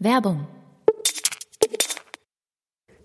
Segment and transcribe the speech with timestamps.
[0.00, 0.46] Werbung.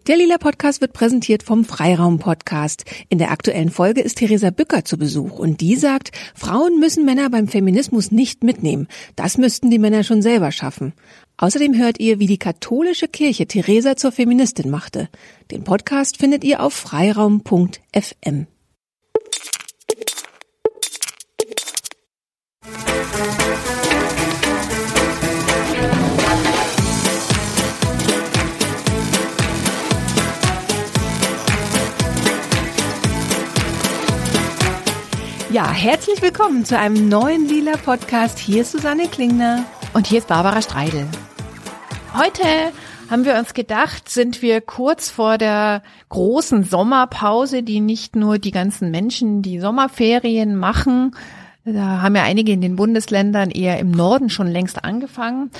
[0.05, 2.85] Der Lila Podcast wird präsentiert vom Freiraum Podcast.
[3.09, 7.31] In der aktuellen Folge ist Theresa Bücker zu Besuch und die sagt, Frauen müssen Männer
[7.31, 8.87] beim Feminismus nicht mitnehmen.
[9.15, 10.93] Das müssten die Männer schon selber schaffen.
[11.37, 15.09] Außerdem hört ihr, wie die katholische Kirche Theresa zur Feministin machte.
[15.49, 18.45] Den Podcast findet ihr auf freiraum.fm.
[35.53, 38.39] Ja, herzlich willkommen zu einem neuen Lila Podcast.
[38.39, 39.63] Hier ist Susanne Klingner.
[39.93, 41.05] Und hier ist Barbara Streidel.
[42.11, 42.43] Heute
[43.07, 48.49] haben wir uns gedacht, sind wir kurz vor der großen Sommerpause, die nicht nur die
[48.49, 51.15] ganzen Menschen, die Sommerferien machen,
[51.65, 55.51] da haben ja einige in den Bundesländern eher im Norden schon längst angefangen.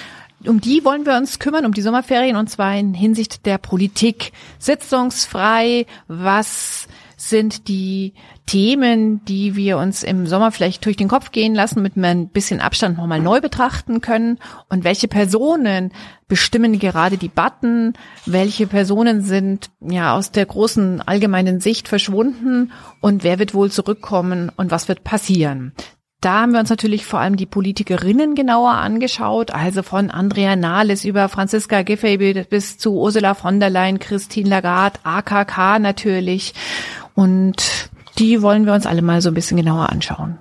[0.44, 4.32] Um die wollen wir uns kümmern, um die Sommerferien, und zwar in Hinsicht der Politik.
[4.58, 8.14] Sitzungsfrei, was sind die
[8.46, 12.60] Themen, die wir uns im Sommer vielleicht durch den Kopf gehen lassen, mit ein bisschen
[12.60, 14.38] Abstand nochmal neu betrachten können.
[14.70, 15.94] Und welche Personen
[16.28, 17.94] bestimmen gerade die Debatten,
[18.26, 22.72] welche Personen sind ja aus der großen allgemeinen Sicht verschwunden?
[23.00, 24.52] Und wer wird wohl zurückkommen?
[24.56, 25.74] Und was wird passieren.
[26.24, 31.04] Da haben wir uns natürlich vor allem die Politikerinnen genauer angeschaut, also von Andrea Nahles
[31.04, 36.54] über Franziska Giffey bis zu Ursula von der Leyen, Christine Lagarde, AKK natürlich.
[37.14, 40.38] Und die wollen wir uns alle mal so ein bisschen genauer anschauen.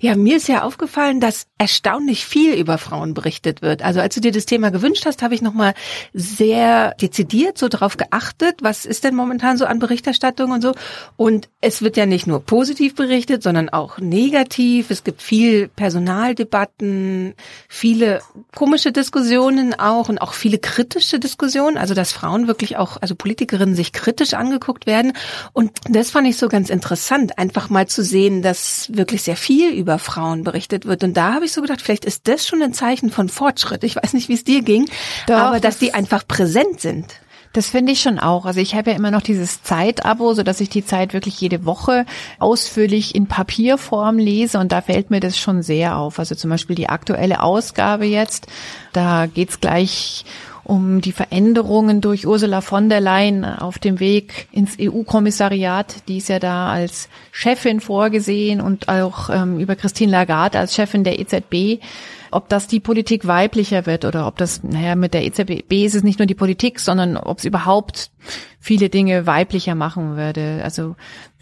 [0.00, 3.82] Ja, mir ist ja aufgefallen, dass erstaunlich viel über Frauen berichtet wird.
[3.82, 5.74] Also als du dir das Thema gewünscht hast, habe ich nochmal
[6.12, 10.74] sehr dezidiert so drauf geachtet, was ist denn momentan so an Berichterstattung und so.
[11.16, 14.90] Und es wird ja nicht nur positiv berichtet, sondern auch negativ.
[14.90, 17.34] Es gibt viel Personaldebatten,
[17.68, 18.20] viele
[18.54, 21.76] komische Diskussionen auch und auch viele kritische Diskussionen.
[21.76, 25.14] Also dass Frauen wirklich auch, also Politikerinnen sich kritisch angeguckt werden.
[25.52, 29.55] Und das fand ich so ganz interessant, einfach mal zu sehen, dass wirklich sehr viel
[29.56, 31.02] viel über Frauen berichtet wird.
[31.02, 33.84] Und da habe ich so gedacht, vielleicht ist das schon ein Zeichen von Fortschritt.
[33.84, 34.86] Ich weiß nicht, wie es dir ging,
[35.26, 37.06] Doch, aber dass die einfach präsent sind.
[37.54, 38.44] Das finde ich schon auch.
[38.44, 41.64] Also ich habe ja immer noch dieses Zeitabo, so dass ich die Zeit wirklich jede
[41.64, 42.04] Woche
[42.38, 46.18] ausführlich in Papierform lese und da fällt mir das schon sehr auf.
[46.18, 48.48] Also zum Beispiel die aktuelle Ausgabe jetzt,
[48.92, 50.26] da geht's gleich
[50.66, 56.08] um die Veränderungen durch Ursula von der Leyen auf dem Weg ins EU-Kommissariat.
[56.08, 61.04] Die ist ja da als Chefin vorgesehen und auch ähm, über Christine Lagarde als Chefin
[61.04, 61.80] der EZB.
[62.32, 66.02] Ob das die Politik weiblicher wird oder ob das, naja, mit der EZB ist es
[66.02, 68.10] nicht nur die Politik, sondern ob es überhaupt
[68.58, 70.60] viele Dinge weiblicher machen würde.
[70.64, 70.96] Also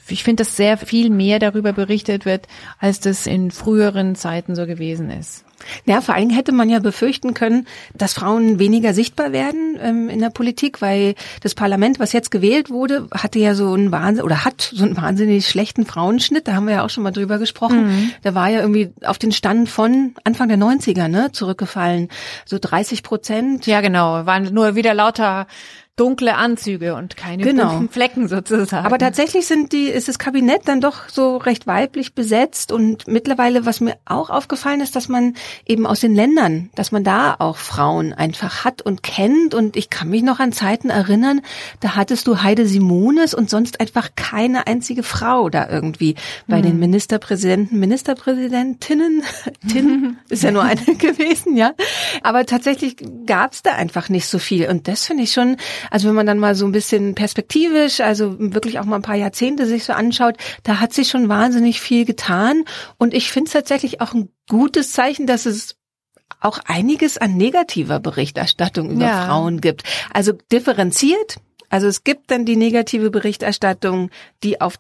[0.09, 2.47] ich finde, dass sehr viel mehr darüber berichtet wird,
[2.78, 5.44] als das in früheren Zeiten so gewesen ist.
[5.87, 10.09] Ja, vor allen Dingen hätte man ja befürchten können, dass Frauen weniger sichtbar werden ähm,
[10.09, 14.25] in der Politik, weil das Parlament, was jetzt gewählt wurde, hatte ja so einen Wahnsinn
[14.25, 16.48] oder hat so einen wahnsinnig schlechten Frauenschnitt.
[16.48, 17.86] Da haben wir ja auch schon mal drüber gesprochen.
[17.86, 18.10] Mhm.
[18.22, 22.09] Da war ja irgendwie auf den Stand von Anfang der 90er, ne, zurückgefallen.
[22.44, 23.66] So 30 Prozent.
[23.66, 24.26] Ja, genau.
[24.26, 25.47] Waren nur wieder lauter
[25.97, 27.71] dunkle Anzüge und keine genau.
[27.71, 28.84] bunten Flecken sozusagen.
[28.84, 33.65] Aber tatsächlich sind die, ist das Kabinett dann doch so recht weiblich besetzt und mittlerweile,
[33.65, 35.34] was mir auch aufgefallen ist, dass man
[35.66, 39.88] eben aus den Ländern, dass man da auch Frauen einfach hat und kennt und ich
[39.88, 41.43] kann mich noch an Zeiten erinnern,
[41.78, 46.16] da hattest du Heide Simones und sonst einfach keine einzige Frau da irgendwie
[46.49, 46.62] bei mhm.
[46.62, 49.22] den Ministerpräsidenten, Ministerpräsidentinnen,
[49.71, 51.72] Tin ist ja nur eine gewesen, ja.
[52.22, 52.97] Aber tatsächlich
[53.27, 55.56] gab es da einfach nicht so viel und das finde ich schon
[55.91, 59.17] also wenn man dann mal so ein bisschen perspektivisch, also wirklich auch mal ein paar
[59.17, 62.65] Jahrzehnte sich so anschaut, da hat sich schon wahnsinnig viel getan.
[62.99, 65.77] Und ich finde es tatsächlich auch ein gutes Zeichen, dass es
[66.41, 69.27] auch einiges an negativer Berichterstattung über ja.
[69.27, 69.83] Frauen gibt.
[70.12, 71.37] Also differenziert.
[71.71, 74.11] Also es gibt dann die negative Berichterstattung,
[74.43, 74.77] die auf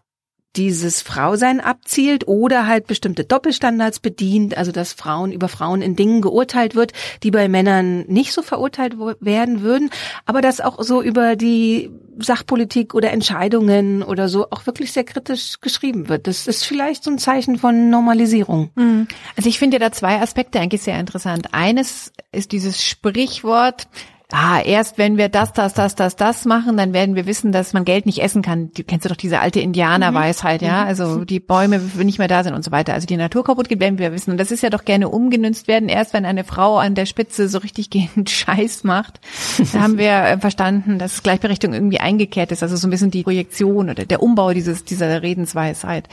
[0.56, 6.20] dieses Frausein abzielt oder halt bestimmte Doppelstandards bedient, also dass Frauen über Frauen in Dingen
[6.20, 6.92] geurteilt wird,
[7.22, 9.90] die bei Männern nicht so verurteilt werden würden,
[10.26, 15.60] aber dass auch so über die Sachpolitik oder Entscheidungen oder so auch wirklich sehr kritisch
[15.60, 16.26] geschrieben wird.
[16.26, 18.70] Das ist vielleicht so ein Zeichen von Normalisierung.
[18.76, 19.08] Mhm.
[19.36, 21.52] Also ich finde da zwei Aspekte eigentlich sehr interessant.
[21.52, 23.88] Eines ist dieses Sprichwort,
[24.32, 27.72] ah, erst wenn wir das, das, das, das, das machen, dann werden wir wissen, dass
[27.72, 28.70] man Geld nicht essen kann.
[28.72, 30.66] Du kennst du doch diese alte Indianerweisheit, mhm.
[30.66, 30.84] ja?
[30.84, 32.94] Also die Bäume nicht mehr da sind und so weiter.
[32.94, 34.30] Also die Natur kaputt geht, werden wir wissen.
[34.30, 37.48] Und das ist ja doch gerne umgenützt werden, erst wenn eine Frau an der Spitze
[37.48, 39.20] so richtig gehend Scheiß macht.
[39.72, 42.62] Da haben wir äh, verstanden, dass Gleichberechtigung irgendwie eingekehrt ist.
[42.62, 46.08] Also so ein bisschen die Projektion oder der Umbau dieses, dieser Redensweisheit.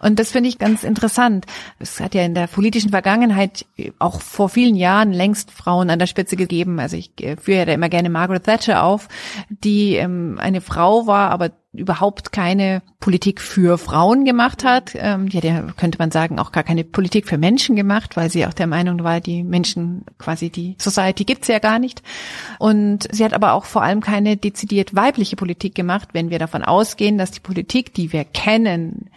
[0.00, 1.46] Und das finde ich ganz interessant.
[1.78, 3.66] Es hat ja in der politischen Vergangenheit
[3.98, 6.80] auch vor vielen Jahren längst Frauen an der Spitze gegeben.
[6.80, 9.08] Also ich äh, führe ja da immer gerne Margaret Thatcher auf,
[9.48, 14.92] die ähm, eine Frau war, aber überhaupt keine Politik für Frauen gemacht hat.
[14.94, 15.40] Ähm, die
[15.76, 19.02] könnte man sagen, auch gar keine Politik für Menschen gemacht, weil sie auch der Meinung
[19.02, 22.02] war, die Menschen, quasi die Society gibt's ja gar nicht.
[22.58, 26.62] Und sie hat aber auch vor allem keine dezidiert weibliche Politik gemacht, wenn wir davon
[26.62, 29.10] ausgehen, dass die Politik, die wir kennen,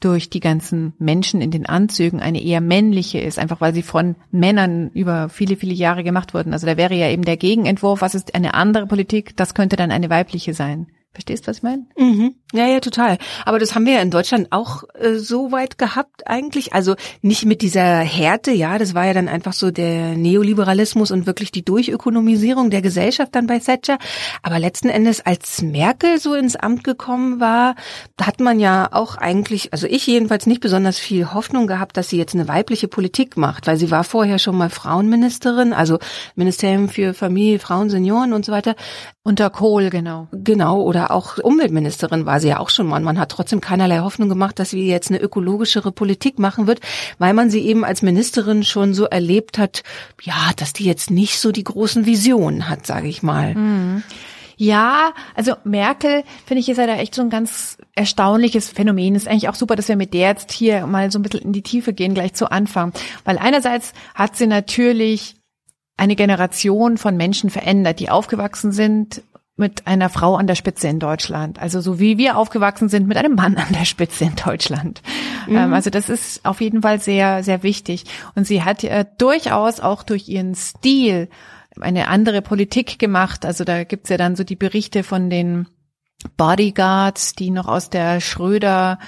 [0.00, 4.16] durch die ganzen Menschen in den Anzügen eine eher männliche ist, einfach weil sie von
[4.30, 6.52] Männern über viele, viele Jahre gemacht wurden.
[6.52, 9.90] Also da wäre ja eben der Gegenentwurf, was ist eine andere Politik, das könnte dann
[9.90, 10.86] eine weibliche sein.
[11.12, 11.86] Verstehst du, was ich meine?
[11.98, 12.36] Mhm.
[12.52, 13.18] Ja, ja, total.
[13.44, 16.72] Aber das haben wir ja in Deutschland auch äh, so weit gehabt eigentlich.
[16.72, 21.26] Also nicht mit dieser Härte, ja, das war ja dann einfach so der Neoliberalismus und
[21.26, 23.98] wirklich die Durchökonomisierung der Gesellschaft dann bei Thatcher.
[24.42, 27.74] Aber letzten Endes, als Merkel so ins Amt gekommen war,
[28.16, 32.08] da hat man ja auch eigentlich, also ich jedenfalls nicht besonders viel Hoffnung gehabt, dass
[32.08, 35.98] sie jetzt eine weibliche Politik macht, weil sie war vorher schon mal Frauenministerin, also
[36.36, 38.76] Ministerium für Familie, Frauen, Senioren und so weiter.
[39.22, 40.28] Unter Kohl, genau.
[40.32, 43.00] Genau, oder auch Umweltministerin war sie ja auch schon mal.
[43.00, 46.80] Man hat trotzdem keinerlei Hoffnung gemacht, dass sie jetzt eine ökologischere Politik machen wird,
[47.18, 49.82] weil man sie eben als Ministerin schon so erlebt hat,
[50.22, 53.54] ja, dass die jetzt nicht so die großen Visionen hat, sage ich mal.
[53.54, 54.02] Mhm.
[54.56, 59.14] Ja, also Merkel, finde ich, ist ja da echt so ein ganz erstaunliches Phänomen.
[59.14, 61.52] Ist eigentlich auch super, dass wir mit der jetzt hier mal so ein bisschen in
[61.54, 62.92] die Tiefe gehen, gleich zu Anfang.
[63.24, 65.36] Weil einerseits hat sie natürlich
[65.96, 69.22] eine Generation von Menschen verändert, die aufgewachsen sind
[69.60, 71.60] mit einer Frau an der Spitze in Deutschland.
[71.60, 75.02] Also so wie wir aufgewachsen sind mit einem Mann an der Spitze in Deutschland.
[75.46, 75.56] Mhm.
[75.56, 78.04] Ähm, also das ist auf jeden Fall sehr, sehr wichtig.
[78.34, 81.28] Und sie hat ja durchaus auch durch ihren Stil
[81.80, 83.46] eine andere Politik gemacht.
[83.46, 85.68] Also da gibt's ja dann so die Berichte von den
[86.36, 88.98] Bodyguards, die noch aus der Schröder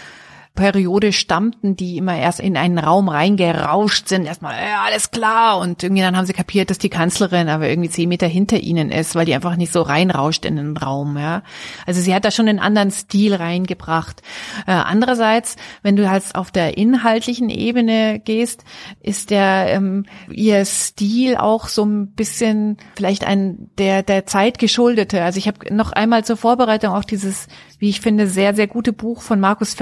[0.54, 5.58] Periode stammten, die immer erst in einen Raum reingerauscht sind, erstmal, ja, alles klar.
[5.58, 8.90] Und irgendwie dann haben sie kapiert, dass die Kanzlerin aber irgendwie zehn Meter hinter ihnen
[8.90, 11.42] ist, weil die einfach nicht so reinrauscht in den Raum, ja.
[11.86, 14.20] Also sie hat da schon einen anderen Stil reingebracht.
[14.66, 18.64] Äh, andererseits, wenn du halt auf der inhaltlichen Ebene gehst,
[19.00, 25.22] ist der, ähm, ihr Stil auch so ein bisschen vielleicht ein, der, der Zeit geschuldete.
[25.22, 27.48] Also ich habe noch einmal zur Vorbereitung auch dieses
[27.82, 29.74] wie ich finde, sehr, sehr gute Buch von Markus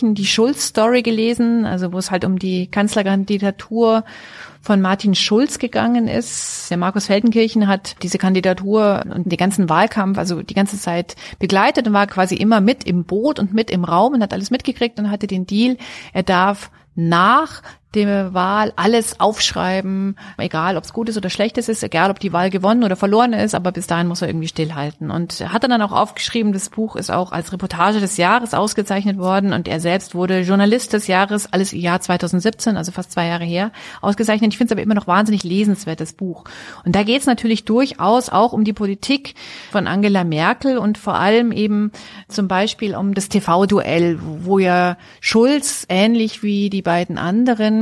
[0.00, 4.04] Feldenkirchen, die Schulz-Story gelesen, also wo es halt um die Kanzlerkandidatur
[4.62, 6.70] von Martin Schulz gegangen ist.
[6.70, 11.86] Der Markus Feldenkirchen hat diese Kandidatur und den ganzen Wahlkampf, also die ganze Zeit begleitet
[11.86, 14.98] und war quasi immer mit im Boot und mit im Raum und hat alles mitgekriegt
[14.98, 15.76] und hatte den Deal,
[16.12, 17.62] er darf nach
[17.94, 22.32] der Wahl alles aufschreiben, egal ob es gut ist oder schlecht ist, egal ob die
[22.32, 25.10] Wahl gewonnen oder verloren ist, aber bis dahin muss er irgendwie stillhalten.
[25.10, 29.18] Und er hat dann auch aufgeschrieben, das Buch ist auch als Reportage des Jahres ausgezeichnet
[29.18, 33.44] worden und er selbst wurde Journalist des Jahres, alles Jahr 2017, also fast zwei Jahre
[33.44, 34.52] her, ausgezeichnet.
[34.52, 36.44] Ich finde es aber immer noch wahnsinnig lesenswertes Buch.
[36.84, 39.34] Und da geht es natürlich durchaus auch um die Politik
[39.72, 41.90] von Angela Merkel und vor allem eben
[42.28, 47.79] zum Beispiel um das TV-Duell, wo ja Schulz ähnlich wie die beiden anderen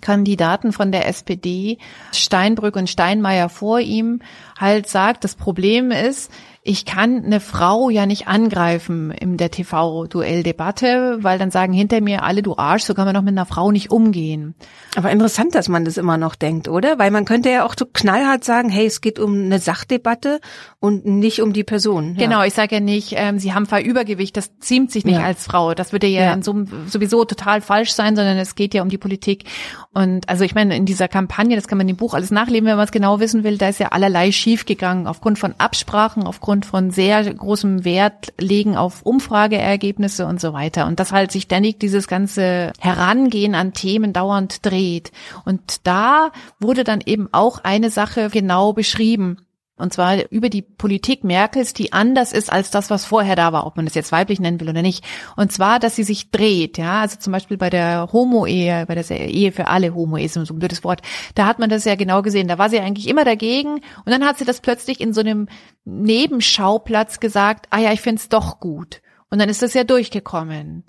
[0.00, 1.78] Kandidaten von der SPD,
[2.12, 4.20] Steinbrück und Steinmeier vor ihm,
[4.58, 6.30] halt sagt, das Problem ist,
[6.66, 12.22] ich kann eine Frau ja nicht angreifen in der TV-Duelldebatte, weil dann sagen hinter mir
[12.22, 14.54] alle, du Arsch, so kann man doch mit einer Frau nicht umgehen.
[14.96, 16.98] Aber interessant, dass man das immer noch denkt, oder?
[16.98, 20.40] Weil man könnte ja auch so knallhart sagen, hey, es geht um eine Sachdebatte
[20.80, 22.14] und nicht um die Person.
[22.16, 22.26] Ja.
[22.26, 25.24] Genau, ich sage ja nicht, ähm, sie haben Übergewicht, das ziemt sich nicht ja.
[25.24, 25.74] als Frau.
[25.74, 26.42] Das würde ja, ja.
[26.42, 29.44] sowieso total falsch sein, sondern es geht ja um die Politik.
[29.92, 32.76] Und also ich meine, in dieser Kampagne, das kann man im Buch alles nachlesen, wenn
[32.76, 36.90] man es genau wissen will, da ist ja allerlei schiefgegangen, aufgrund von Absprachen, aufgrund von
[36.90, 40.86] sehr großem Wert legen auf Umfrageergebnisse und so weiter.
[40.86, 45.12] Und dass halt sich ständig dieses ganze Herangehen an Themen dauernd dreht.
[45.44, 46.30] Und da
[46.60, 49.43] wurde dann eben auch eine Sache genau beschrieben.
[49.76, 53.66] Und zwar über die Politik Merkels, die anders ist als das, was vorher da war,
[53.66, 55.04] ob man es jetzt weiblich nennen will oder nicht.
[55.36, 57.00] Und zwar, dass sie sich dreht, ja.
[57.00, 60.84] Also zum Beispiel bei der Homo-Ehe, bei der Ehe für alle Homo-Ehe, so ein blödes
[60.84, 61.02] Wort.
[61.34, 62.46] Da hat man das ja genau gesehen.
[62.46, 63.74] Da war sie eigentlich immer dagegen.
[63.74, 65.48] Und dann hat sie das plötzlich in so einem
[65.84, 69.02] Nebenschauplatz gesagt, ah ja, ich find's doch gut.
[69.28, 70.84] Und dann ist das ja durchgekommen.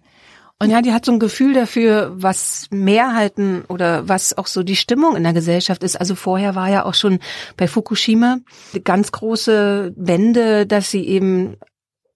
[0.59, 4.77] Und ja, die hat so ein Gefühl dafür, was Mehrheiten oder was auch so die
[4.77, 5.97] Stimmung in der Gesellschaft ist.
[5.97, 7.19] Also vorher war ja auch schon
[7.57, 8.37] bei Fukushima
[8.83, 11.57] ganz große Wende, dass sie eben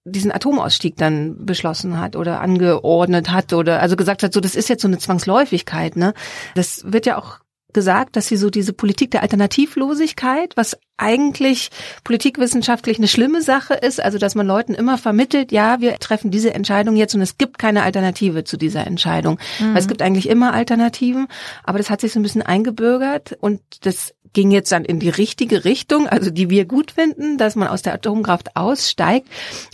[0.04, 4.70] diesen Atomausstieg dann beschlossen hat oder angeordnet hat oder also gesagt hat, so das ist
[4.70, 6.14] jetzt so eine Zwangsläufigkeit, ne?
[6.54, 7.40] Das wird ja auch
[7.74, 11.70] gesagt, dass sie so diese Politik der Alternativlosigkeit, was eigentlich
[12.04, 16.52] politikwissenschaftlich eine schlimme Sache ist, also dass man Leuten immer vermittelt, ja, wir treffen diese
[16.52, 19.38] Entscheidung jetzt und es gibt keine Alternative zu dieser Entscheidung.
[19.58, 19.72] Mhm.
[19.72, 21.26] Weil es gibt eigentlich immer Alternativen,
[21.64, 25.08] aber das hat sich so ein bisschen eingebürgert und das ging jetzt dann in die
[25.08, 29.28] richtige Richtung, also die wir gut finden, dass man aus der Atomkraft aussteigt,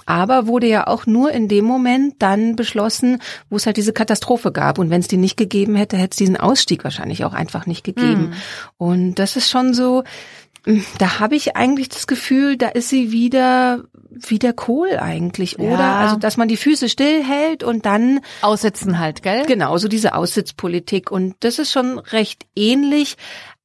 [0.06, 3.20] aber wurde ja auch nur in dem Moment dann beschlossen,
[3.50, 6.16] wo es halt diese Katastrophe gab und wenn es die nicht gegeben hätte, hätte es
[6.16, 8.28] diesen Ausstieg wahrscheinlich auch einfach nicht gegeben.
[8.28, 8.32] Mhm.
[8.78, 10.04] Und das ist schon so,
[10.98, 15.78] da habe ich eigentlich das Gefühl, da ist sie wieder wieder Kohl eigentlich, oder?
[15.78, 15.98] Ja.
[15.98, 19.44] Also, dass man die Füße stillhält und dann aussitzen halt, gell?
[19.46, 23.16] Genau, so diese Aussitzpolitik und das ist schon recht ähnlich,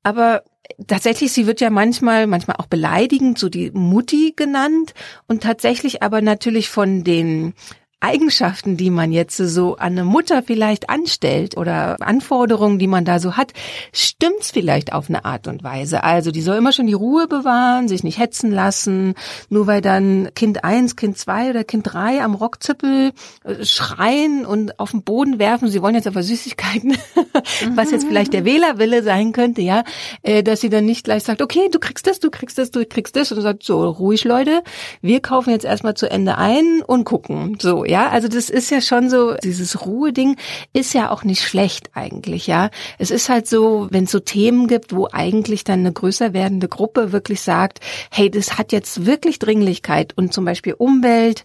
[0.04, 0.44] aber
[0.88, 4.94] tatsächlich, sie wird ja manchmal, manchmal auch beleidigend, so die Mutti genannt.
[5.28, 7.54] Und tatsächlich aber natürlich von den
[8.02, 13.20] Eigenschaften, die man jetzt so an eine Mutter vielleicht anstellt oder Anforderungen, die man da
[13.20, 13.54] so hat,
[13.94, 16.04] stimmt's vielleicht auf eine Art und Weise.
[16.04, 19.14] Also die soll immer schon die Ruhe bewahren, sich nicht hetzen lassen,
[19.50, 23.12] nur weil dann Kind eins, Kind zwei oder Kind drei am Rockzippel
[23.44, 26.98] äh, schreien und auf den Boden werfen, sie wollen jetzt aber Süßigkeiten,
[27.76, 29.84] was jetzt vielleicht der Wählerwille sein könnte, ja,
[30.24, 32.84] äh, dass sie dann nicht gleich sagt, okay, du kriegst das, du kriegst das, du
[32.86, 34.64] kriegst das und sagt so, ruhig Leute,
[35.02, 37.58] wir kaufen jetzt erstmal zu Ende ein und gucken.
[37.62, 40.38] So, ja, also das ist ja schon so, dieses Ruhe-Ding
[40.72, 42.70] ist ja auch nicht schlecht eigentlich, ja.
[42.98, 46.70] Es ist halt so, wenn es so Themen gibt, wo eigentlich dann eine größer werdende
[46.70, 51.44] Gruppe wirklich sagt, hey, das hat jetzt wirklich Dringlichkeit und zum Beispiel Umwelt,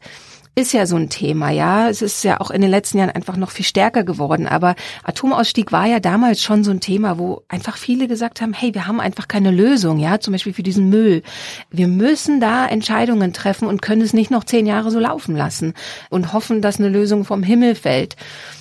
[0.58, 1.90] ist ja so ein Thema, ja.
[1.90, 4.46] Es ist ja auch in den letzten Jahren einfach noch viel stärker geworden.
[4.46, 8.72] Aber Atomausstieg war ja damals schon so ein Thema, wo einfach viele gesagt haben, hey,
[8.72, 11.22] wir haben einfach keine Lösung, ja, zum Beispiel für diesen Müll.
[11.70, 15.74] Wir müssen da Entscheidungen treffen und können es nicht noch zehn Jahre so laufen lassen
[16.08, 18.16] und hoffen, dass eine Lösung vom Himmel fällt.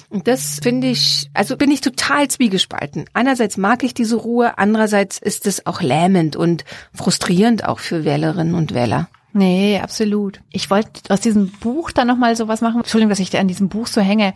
[0.10, 3.06] Und das finde ich, also bin ich total zwiegespalten.
[3.14, 8.54] Einerseits mag ich diese Ruhe, andererseits ist es auch lähmend und frustrierend auch für Wählerinnen
[8.54, 9.08] und Wähler.
[9.38, 10.40] Nee, absolut.
[10.50, 12.78] Ich wollte aus diesem Buch dann nochmal sowas machen.
[12.78, 14.34] Entschuldigung, dass ich da an diesem Buch so hänge.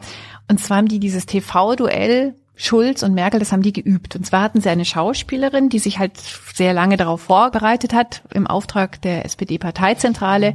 [0.50, 4.18] Und zwar haben die dieses TV-Duell Schulz und Merkel, das haben die geübt.
[4.18, 6.18] Und zwar hatten sie eine Schauspielerin, die sich halt
[6.54, 10.54] sehr lange darauf vorbereitet hat, im Auftrag der SPD-Parteizentrale,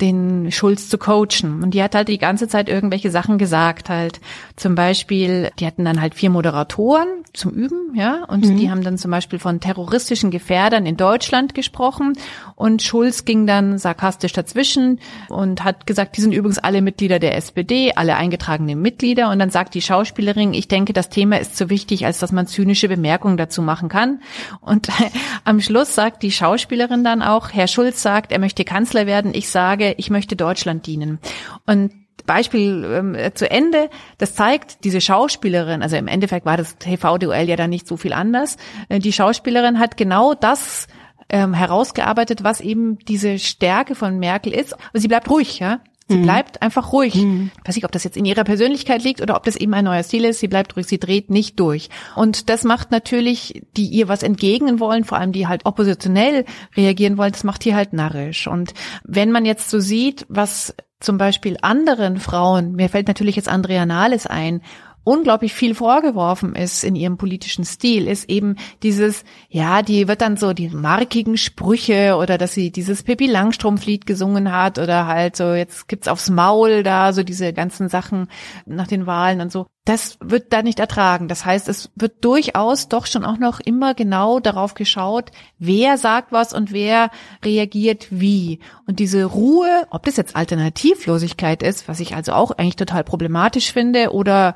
[0.00, 1.62] den Schulz zu coachen.
[1.62, 4.20] Und die hat halt die ganze Zeit irgendwelche Sachen gesagt halt.
[4.56, 8.56] Zum Beispiel, die hatten dann halt vier Moderatoren zum Üben, ja, und mhm.
[8.56, 12.14] die haben dann zum Beispiel von terroristischen Gefährdern in Deutschland gesprochen
[12.56, 17.36] und Schulz ging dann sarkastisch dazwischen und hat gesagt, die sind übrigens alle Mitglieder der
[17.36, 21.70] SPD, alle eingetragenen Mitglieder und dann sagt die Schauspielerin, ich denke, das Thema ist zu
[21.70, 24.20] wichtig, als dass man zynische Bemerkungen dazu machen kann
[24.60, 24.88] und
[25.44, 29.48] am Schluss sagt die Schauspielerin dann auch, Herr Schulz sagt, er möchte Kanzler werden, ich
[29.48, 31.18] sage, ich möchte Deutschland dienen.
[31.66, 31.92] Und
[32.26, 37.56] Beispiel ähm, zu Ende, das zeigt diese Schauspielerin, also im Endeffekt war das TV-Duell ja
[37.56, 38.56] dann nicht so viel anders.
[38.88, 40.86] Äh, die Schauspielerin hat genau das
[41.30, 44.74] ähm, herausgearbeitet, was eben diese Stärke von Merkel ist.
[44.92, 45.80] Und sie bleibt ruhig, ja.
[46.08, 46.22] Sie mhm.
[46.22, 47.14] bleibt einfach ruhig.
[47.14, 47.50] Mhm.
[47.60, 49.84] Ich weiß nicht, ob das jetzt in ihrer Persönlichkeit liegt oder ob das eben ein
[49.84, 50.40] neuer Stil ist.
[50.40, 51.90] Sie bleibt ruhig, sie dreht nicht durch.
[52.16, 56.46] Und das macht natürlich, die ihr was entgegnen wollen, vor allem die halt oppositionell
[56.76, 58.46] reagieren wollen, das macht die halt narrisch.
[58.46, 58.72] Und
[59.04, 63.86] wenn man jetzt so sieht, was zum Beispiel anderen Frauen, mir fällt natürlich jetzt Andrea
[63.86, 64.62] Nahles ein,
[65.08, 70.36] unglaublich viel vorgeworfen ist in ihrem politischen Stil, ist eben dieses, ja, die wird dann
[70.36, 75.54] so die markigen Sprüche oder dass sie dieses Pippi Langstrumpf-Lied gesungen hat oder halt so,
[75.54, 78.28] jetzt gibt's aufs Maul da, so diese ganzen Sachen
[78.66, 81.28] nach den Wahlen und so das wird da nicht ertragen.
[81.28, 86.30] Das heißt, es wird durchaus doch schon auch noch immer genau darauf geschaut, wer sagt
[86.30, 87.10] was und wer
[87.42, 88.60] reagiert wie.
[88.86, 93.72] Und diese Ruhe, ob das jetzt Alternativlosigkeit ist, was ich also auch eigentlich total problematisch
[93.72, 94.54] finde, oder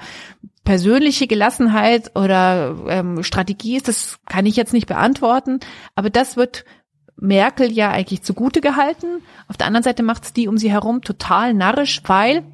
[0.64, 5.61] persönliche Gelassenheit oder ähm, Strategie ist, das kann ich jetzt nicht beantworten.
[5.95, 6.64] Aber das wird
[7.17, 9.23] Merkel ja eigentlich zugute gehalten.
[9.49, 12.45] Auf der anderen Seite macht es die um sie herum total narrisch, weil,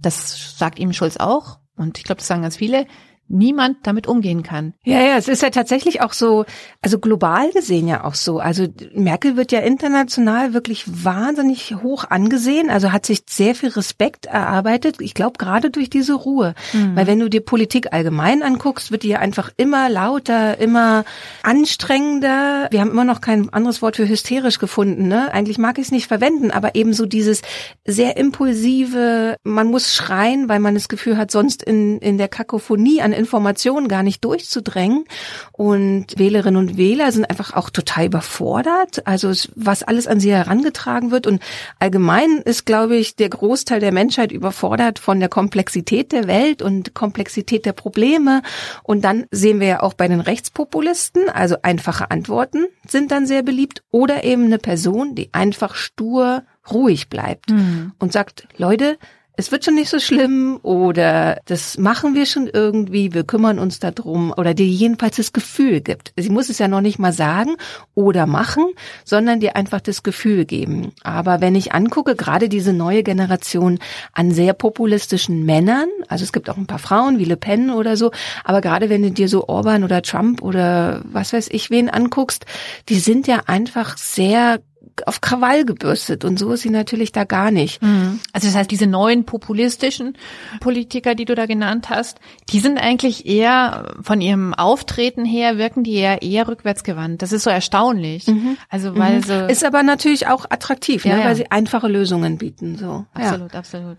[0.00, 2.86] das sagt ihm Schulz auch, und ich glaube, das sagen ganz viele,
[3.28, 4.74] niemand damit umgehen kann.
[4.84, 6.44] Ja, ja, es ist ja tatsächlich auch so,
[6.82, 8.38] also global gesehen ja auch so.
[8.38, 14.26] Also Merkel wird ja international wirklich wahnsinnig hoch angesehen, also hat sich sehr viel Respekt
[14.26, 14.96] erarbeitet.
[15.00, 16.96] Ich glaube gerade durch diese Ruhe, mhm.
[16.96, 21.04] weil wenn du dir Politik allgemein anguckst, wird die ja einfach immer lauter, immer
[21.42, 22.68] anstrengender.
[22.70, 25.32] Wir haben immer noch kein anderes Wort für hysterisch gefunden, ne?
[25.32, 27.42] Eigentlich mag ich es nicht verwenden, aber eben so dieses
[27.84, 33.02] sehr impulsive, man muss schreien, weil man das Gefühl hat, sonst in in der Kakophonie
[33.02, 35.04] an Informationen gar nicht durchzudrängen.
[35.52, 39.06] Und Wählerinnen und Wähler sind einfach auch total überfordert.
[39.06, 41.26] Also was alles an sie herangetragen wird.
[41.26, 41.42] Und
[41.78, 46.94] allgemein ist, glaube ich, der Großteil der Menschheit überfordert von der Komplexität der Welt und
[46.94, 48.42] Komplexität der Probleme.
[48.82, 53.42] Und dann sehen wir ja auch bei den Rechtspopulisten, also einfache Antworten sind dann sehr
[53.42, 53.82] beliebt.
[53.90, 57.92] Oder eben eine Person, die einfach stur ruhig bleibt mhm.
[57.98, 58.98] und sagt, Leute,
[59.38, 63.78] es wird schon nicht so schlimm oder das machen wir schon irgendwie, wir kümmern uns
[63.78, 66.12] darum oder dir jedenfalls das Gefühl gibt.
[66.16, 67.54] Sie muss es ja noch nicht mal sagen
[67.94, 68.64] oder machen,
[69.04, 70.90] sondern dir einfach das Gefühl geben.
[71.04, 73.78] Aber wenn ich angucke, gerade diese neue Generation
[74.12, 77.96] an sehr populistischen Männern, also es gibt auch ein paar Frauen wie Le Pen oder
[77.96, 78.10] so,
[78.42, 82.44] aber gerade wenn du dir so Orban oder Trump oder was weiß ich wen anguckst,
[82.88, 84.58] die sind ja einfach sehr
[85.06, 87.82] auf Krawall gebürstet und so ist sie natürlich da gar nicht.
[87.82, 88.20] Mhm.
[88.32, 90.16] Also das heißt, diese neuen populistischen
[90.60, 92.18] Politiker, die du da genannt hast,
[92.50, 97.22] die sind eigentlich eher von ihrem Auftreten her wirken die eher eher rückwärtsgewandt.
[97.22, 98.26] Das ist so erstaunlich.
[98.26, 98.56] Mhm.
[98.68, 99.22] Also weil mhm.
[99.22, 102.76] so ist aber natürlich auch attraktiv, ne, ja, ne, weil sie einfache Lösungen bieten.
[102.76, 103.58] So absolut, ja.
[103.58, 103.98] absolut.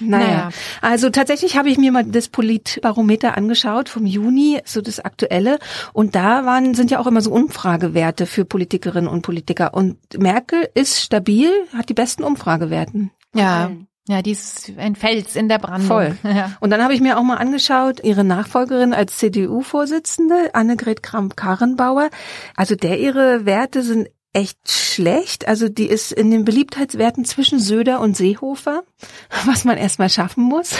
[0.00, 0.26] Naja.
[0.26, 0.48] naja,
[0.80, 5.58] also tatsächlich habe ich mir mal das Politbarometer angeschaut vom Juni, so das aktuelle,
[5.92, 10.68] und da waren sind ja auch immer so Umfragewerte für Politikerinnen und Politiker und Merkel
[10.74, 13.10] ist stabil, hat die besten Umfragewerten.
[13.34, 13.70] Ja.
[14.08, 15.86] Ja, die ist ein Fels in der Brandung.
[15.86, 16.16] Voll.
[16.24, 16.56] Ja.
[16.60, 22.10] Und dann habe ich mir auch mal angeschaut, ihre Nachfolgerin als CDU-Vorsitzende, Annegret Kramp-Karrenbauer.
[22.56, 25.46] Also der ihre Werte sind echt schlecht.
[25.46, 28.82] Also die ist in den Beliebtheitswerten zwischen Söder und Seehofer,
[29.46, 30.74] was man erstmal schaffen muss.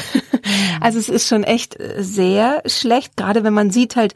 [0.80, 4.14] Also es ist schon echt sehr schlecht, gerade wenn man sieht halt,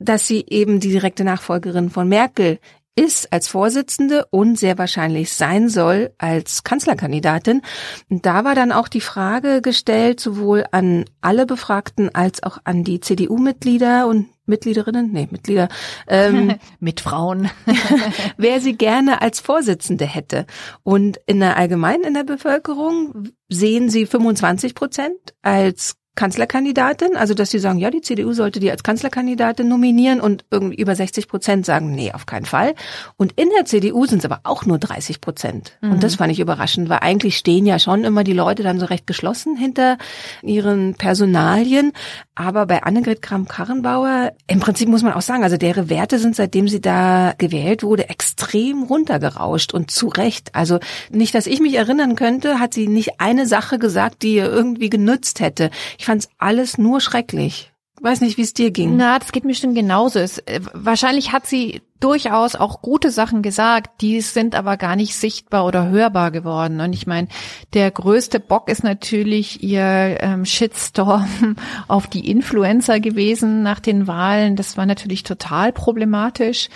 [0.00, 2.58] dass sie eben die direkte Nachfolgerin von Merkel
[2.94, 7.62] ist als Vorsitzende und sehr wahrscheinlich sein soll als Kanzlerkandidatin.
[8.10, 12.84] Und da war dann auch die Frage gestellt, sowohl an alle Befragten als auch an
[12.84, 15.68] die CDU-Mitglieder und Mitgliederinnen, nee, Mitglieder,
[16.08, 17.48] ähm, mit Frauen,
[18.36, 20.46] wer sie gerne als Vorsitzende hätte.
[20.82, 27.50] Und in der allgemein in der Bevölkerung sehen sie 25 Prozent als Kanzlerkandidatin, also dass
[27.50, 31.64] sie sagen, ja, die CDU sollte die als Kanzlerkandidatin nominieren und irgendwie über 60 Prozent
[31.64, 32.74] sagen, nee, auf keinen Fall.
[33.16, 35.78] Und in der CDU sind es aber auch nur 30 Prozent.
[35.80, 35.92] Mhm.
[35.92, 38.84] Und das fand ich überraschend, weil eigentlich stehen ja schon immer die Leute dann so
[38.86, 39.96] recht geschlossen hinter
[40.42, 41.92] ihren Personalien.
[42.34, 46.68] Aber bei Annegret Kramp-Karrenbauer, im Prinzip muss man auch sagen, also deren Werte sind, seitdem
[46.68, 50.54] sie da gewählt wurde, extrem runtergerauscht und zu Recht.
[50.54, 50.78] Also
[51.10, 54.90] nicht, dass ich mich erinnern könnte, hat sie nicht eine Sache gesagt, die ihr irgendwie
[54.90, 55.70] genützt hätte.
[56.02, 57.72] Ich fand es alles nur schrecklich.
[58.00, 58.96] Weiß nicht, wie es dir ging.
[58.96, 60.18] Na, das geht mir schon genauso.
[60.18, 65.14] Es, äh, wahrscheinlich hat sie durchaus auch gute Sachen gesagt, die sind aber gar nicht
[65.14, 66.80] sichtbar oder hörbar geworden.
[66.80, 67.28] Und ich meine,
[67.72, 71.54] der größte Bock ist natürlich ihr ähm, Shitstorm
[71.86, 74.56] auf die Influencer gewesen nach den Wahlen.
[74.56, 76.68] Das war natürlich total problematisch.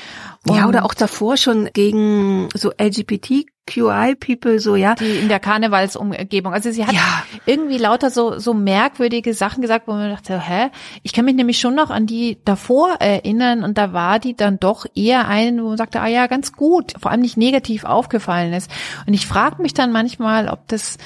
[0.47, 4.95] Und ja, oder auch davor schon gegen so LGBT QI-People so, ja.
[4.95, 6.53] Die in der Karnevalsumgebung.
[6.53, 7.25] Also sie hat ja.
[7.47, 10.71] irgendwie lauter so, so merkwürdige Sachen gesagt, wo man dachte, hä?
[11.03, 14.61] Ich kann mich nämlich schon noch an die davor erinnern und da war die dann
[14.61, 18.53] doch eher eine, wo man sagte, ah ja, ganz gut, vor allem nicht negativ aufgefallen
[18.53, 18.71] ist.
[19.07, 20.99] Und ich frage mich dann manchmal, ob das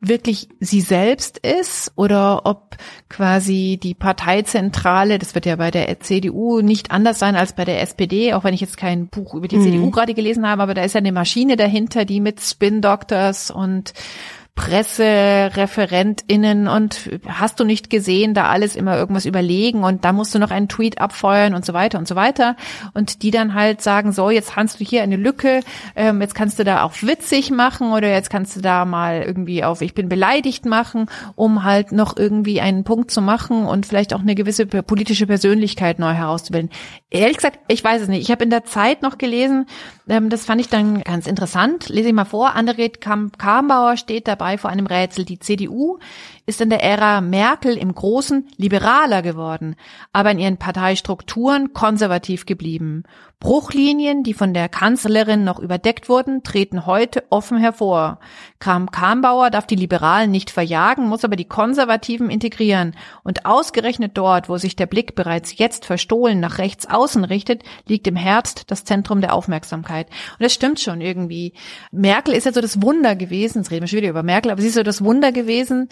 [0.00, 2.76] wirklich sie selbst ist oder ob
[3.10, 7.82] quasi die Parteizentrale, das wird ja bei der CDU nicht anders sein als bei der
[7.82, 9.64] SPD, auch wenn ich jetzt kein Buch über die mhm.
[9.64, 13.50] CDU gerade gelesen habe, aber da ist ja eine Maschine dahinter, die mit Spin Doctors
[13.50, 13.92] und
[14.54, 20.38] PressereferentInnen und hast du nicht gesehen, da alles immer irgendwas überlegen und da musst du
[20.38, 22.56] noch einen Tweet abfeuern und so weiter und so weiter.
[22.92, 25.60] Und die dann halt sagen, so, jetzt hast du hier eine Lücke,
[25.96, 29.64] ähm, jetzt kannst du da auch witzig machen oder jetzt kannst du da mal irgendwie
[29.64, 34.14] auf Ich bin beleidigt machen, um halt noch irgendwie einen Punkt zu machen und vielleicht
[34.14, 36.70] auch eine gewisse politische Persönlichkeit neu herauszubilden.
[37.12, 38.22] Ehrlich gesagt, ich weiß es nicht.
[38.22, 39.66] Ich habe in der Zeit noch gelesen,
[40.08, 41.88] ähm, das fand ich dann ganz interessant.
[41.88, 42.54] Lese ich mal vor.
[42.54, 45.24] Annegret Karmbauer steht dabei vor einem Rätsel.
[45.24, 45.98] Die CDU
[46.50, 49.76] ist in der Ära Merkel im Großen liberaler geworden,
[50.12, 53.04] aber in ihren Parteistrukturen konservativ geblieben.
[53.38, 58.18] Bruchlinien, die von der Kanzlerin noch überdeckt wurden, treten heute offen hervor.
[58.58, 62.94] Kram Karmbauer darf die Liberalen nicht verjagen, muss aber die Konservativen integrieren.
[63.24, 68.06] Und ausgerechnet dort, wo sich der Blick bereits jetzt verstohlen nach rechts außen richtet, liegt
[68.08, 70.08] im Herbst das Zentrum der Aufmerksamkeit.
[70.08, 71.54] Und das stimmt schon irgendwie.
[71.92, 74.60] Merkel ist ja so das Wunder gewesen, jetzt reden wir schon wieder über Merkel, aber
[74.60, 75.88] sie ist so das Wunder gewesen,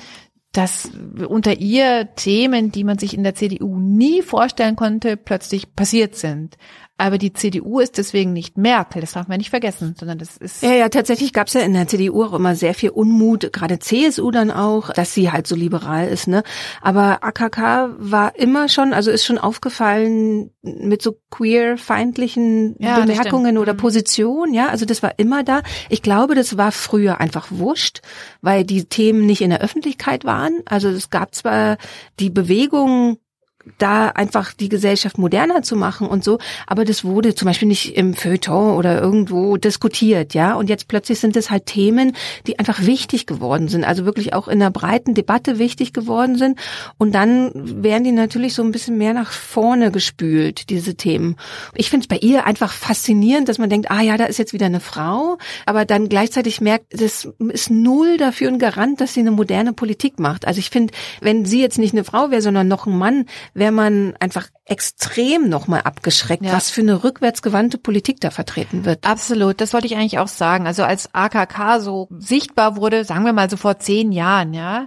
[0.53, 0.91] dass
[1.29, 6.57] unter ihr Themen, die man sich in der CDU nie vorstellen konnte, plötzlich passiert sind.
[7.01, 10.65] Aber die CDU ist deswegen nicht Merkel, das darf man nicht vergessen, sondern das ist.
[10.65, 13.79] Ja, ja, tatsächlich gab es ja in der CDU auch immer sehr viel Unmut, gerade
[13.79, 16.43] CSU dann auch, dass sie halt so liberal ist, ne?
[16.83, 23.75] Aber AKK war immer schon, also ist schon aufgefallen mit so queer-feindlichen ja, Bemerkungen oder
[23.75, 23.79] mhm.
[23.79, 25.63] Positionen, ja, also das war immer da.
[25.89, 28.01] Ich glaube, das war früher einfach wurscht,
[28.43, 30.63] weil die Themen nicht in der Öffentlichkeit waren.
[30.65, 31.79] Also es gab zwar
[32.19, 33.19] die Bewegung
[33.79, 36.39] da einfach die Gesellschaft moderner zu machen und so.
[36.67, 40.55] Aber das wurde zum Beispiel nicht im Feuilleton oder irgendwo diskutiert, ja.
[40.55, 44.49] Und jetzt plötzlich sind es halt Themen, die einfach wichtig geworden sind, also wirklich auch
[44.49, 46.59] in einer breiten Debatte wichtig geworden sind.
[46.97, 51.37] Und dann werden die natürlich so ein bisschen mehr nach vorne gespült, diese Themen.
[51.75, 54.53] Ich finde es bei ihr einfach faszinierend, dass man denkt, ah ja, da ist jetzt
[54.53, 59.21] wieder eine Frau, aber dann gleichzeitig merkt, das ist null dafür ein Garant, dass sie
[59.21, 60.47] eine moderne Politik macht.
[60.47, 63.27] Also ich finde, wenn sie jetzt nicht eine Frau wäre, sondern noch ein Mann,
[63.59, 66.53] wäre man einfach extrem nochmal abgeschreckt, ja.
[66.53, 69.07] was für eine rückwärtsgewandte Politik da vertreten wird.
[69.07, 70.67] Absolut, das wollte ich eigentlich auch sagen.
[70.67, 74.87] Also als AKK so sichtbar wurde, sagen wir mal so vor zehn Jahren, ja,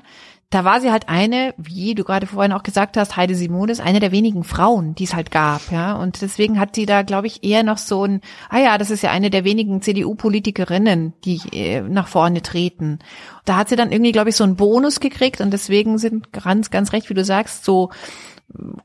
[0.52, 4.02] da war sie halt eine, wie du gerade vorhin auch gesagt hast, Heide Simonis, eine
[4.02, 5.96] der wenigen Frauen, die es halt gab, ja.
[5.96, 9.02] Und deswegen hat sie da, glaube ich, eher noch so ein, ah ja, das ist
[9.02, 13.00] ja eine der wenigen CDU-Politikerinnen, die äh, nach vorne treten.
[13.46, 16.70] Da hat sie dann irgendwie, glaube ich, so einen Bonus gekriegt und deswegen sind ganz,
[16.70, 17.90] ganz recht, wie du sagst, so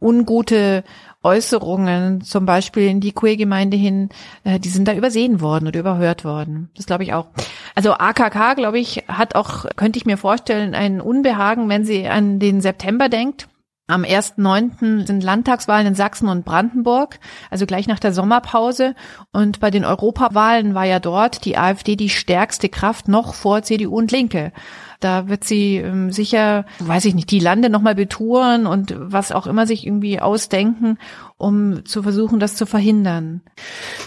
[0.01, 0.85] ungute
[1.23, 4.11] Äußerungen, zum Beispiel in die Queer-Gemeinde hin,
[4.45, 6.71] äh, die sind da übersehen worden oder überhört worden.
[6.77, 7.27] Das glaube ich auch.
[7.75, 12.39] Also AKK, glaube ich, hat auch, könnte ich mir vorstellen, ein Unbehagen, wenn sie an
[12.39, 13.49] den September denkt.
[13.89, 15.07] Am 1.9.
[15.07, 18.97] sind Landtagswahlen in Sachsen und Brandenburg, also gleich nach der Sommerpause.
[19.31, 23.97] Und bei den Europawahlen war ja dort die AfD die stärkste Kraft noch vor CDU
[23.97, 24.53] und Linke.
[25.01, 29.47] Da wird sie ähm, sicher, weiß ich nicht, die Lande nochmal betouren und was auch
[29.47, 30.99] immer sich irgendwie ausdenken,
[31.39, 33.43] um zu versuchen, das zu verhindern.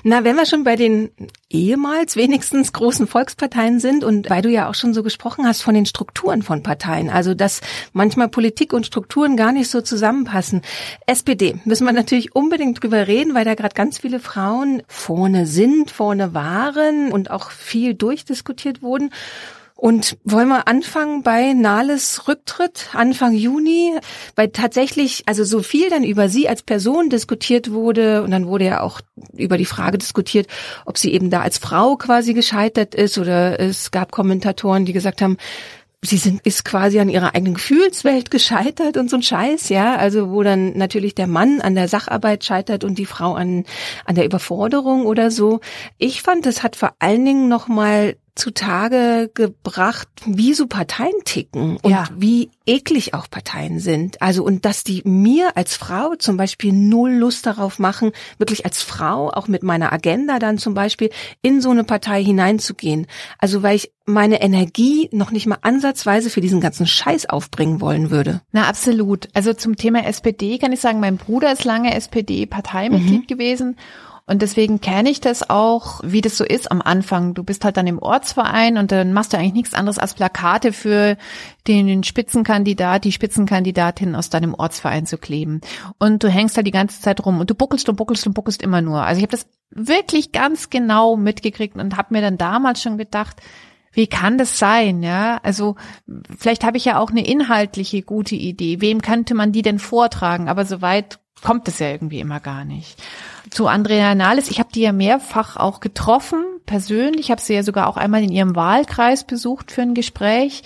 [0.04, 1.12] Na, wenn wir schon bei den
[1.50, 5.76] ehemals wenigstens großen Volksparteien sind und weil du ja auch schon so gesprochen hast von
[5.76, 7.62] den Strukturen von Parteien, also dass
[7.94, 10.64] manchmal Politik und Strukturen gar nicht so zusammenpassen.
[11.06, 15.92] SPD müssen wir natürlich unbedingt drüber reden, weil da gerade ganz viele Frauen vorne sind,
[15.92, 19.12] vorne waren und auch viel durchdiskutiert wurden.
[19.80, 23.98] Und wollen wir anfangen bei Nahles Rücktritt Anfang Juni,
[24.36, 28.66] weil tatsächlich also so viel dann über sie als Person diskutiert wurde und dann wurde
[28.66, 29.00] ja auch
[29.38, 30.48] über die Frage diskutiert,
[30.86, 35.22] ob sie eben da als Frau quasi gescheitert ist oder es gab Kommentatoren, die gesagt
[35.22, 35.38] haben,
[36.02, 39.96] sie sind, ist quasi an ihrer eigenen Gefühlswelt gescheitert und so ein Scheiß, ja.
[39.96, 43.64] Also wo dann natürlich der Mann an der Sacharbeit scheitert und die Frau an,
[44.04, 45.62] an der Überforderung oder so.
[45.98, 51.92] Ich fand, das hat vor allen Dingen nochmal zutage gebracht, wie so Parteien ticken und
[51.92, 52.08] ja.
[52.16, 54.22] wie eklig auch Parteien sind.
[54.22, 58.82] Also und dass die mir als Frau zum Beispiel null Lust darauf machen, wirklich als
[58.82, 61.10] Frau, auch mit meiner Agenda dann zum Beispiel,
[61.42, 63.08] in so eine Partei hineinzugehen.
[63.38, 68.10] Also weil ich meine Energie noch nicht mal ansatzweise für diesen ganzen Scheiß aufbringen wollen
[68.10, 68.42] würde.
[68.52, 69.28] Na, absolut.
[69.34, 73.28] Also zum Thema SPD kann ich sagen, mein Bruder ist lange SPD-Parteimitglied mhm.
[73.28, 73.76] gewesen
[74.30, 77.34] und deswegen kenne ich das auch, wie das so ist am Anfang.
[77.34, 80.72] Du bist halt dann im Ortsverein und dann machst du eigentlich nichts anderes als Plakate
[80.72, 81.18] für
[81.68, 85.62] den Spitzenkandidat, die Spitzenkandidatin aus deinem Ortsverein zu kleben.
[85.98, 88.62] Und du hängst halt die ganze Zeit rum und du buckelst und buckelst und buckelst
[88.62, 89.02] immer nur.
[89.02, 93.38] Also ich habe das wirklich ganz genau mitgekriegt und habe mir dann damals schon gedacht,
[93.94, 95.40] wie kann das sein, ja?
[95.42, 95.76] Also
[96.38, 98.80] vielleicht habe ich ja auch eine inhaltliche gute Idee.
[98.80, 100.50] Wem könnte man die denn vortragen?
[100.50, 103.02] Aber soweit kommt es ja irgendwie immer gar nicht.
[103.50, 107.88] Zu Andrea Nahles, ich habe die ja mehrfach auch getroffen, persönlich, habe sie ja sogar
[107.88, 110.64] auch einmal in ihrem Wahlkreis besucht für ein Gespräch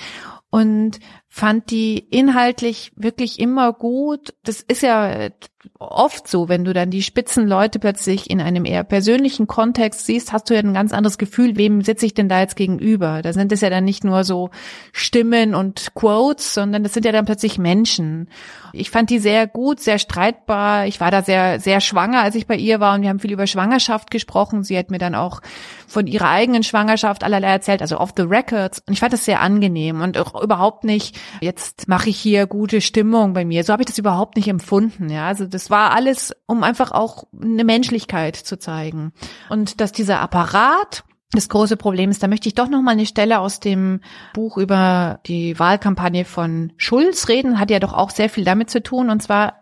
[0.50, 1.00] und
[1.36, 4.36] fand die inhaltlich wirklich immer gut.
[4.44, 5.30] Das ist ja
[5.80, 10.50] oft so, wenn du dann die Spitzenleute plötzlich in einem eher persönlichen Kontext siehst, hast
[10.50, 13.24] du ja ein ganz anderes Gefühl, wem sitze ich denn da jetzt gegenüber?
[13.24, 14.52] Da sind es ja dann nicht nur so
[14.92, 18.30] Stimmen und Quotes, sondern das sind ja dann plötzlich Menschen.
[18.72, 20.86] Ich fand die sehr gut, sehr streitbar.
[20.88, 23.32] Ich war da sehr, sehr schwanger, als ich bei ihr war und wir haben viel
[23.32, 24.64] über Schwangerschaft gesprochen.
[24.64, 25.42] Sie hat mir dann auch
[25.88, 28.84] von ihrer eigenen Schwangerschaft allerlei erzählt, also off the records.
[28.86, 32.82] Und ich fand das sehr angenehm und auch überhaupt nicht, jetzt mache ich hier gute
[32.82, 33.64] Stimmung bei mir.
[33.64, 35.10] So habe ich das überhaupt nicht empfunden.
[35.10, 39.14] Ja, also das war alles, um einfach auch eine Menschlichkeit zu zeigen.
[39.50, 43.08] Und dass dieser Apparat das große Problem ist, da möchte ich doch noch mal eine
[43.08, 44.02] Stelle aus dem
[44.34, 48.84] Buch über die Wahlkampagne von Schulz reden, hat ja doch auch sehr viel damit zu
[48.84, 49.10] tun.
[49.10, 49.62] Und zwar,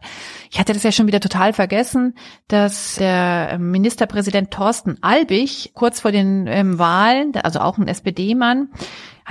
[0.51, 2.13] ich hatte das ja schon wieder total vergessen,
[2.49, 8.67] dass der Ministerpräsident Thorsten Albig kurz vor den ähm, Wahlen, also auch ein SPD-Mann,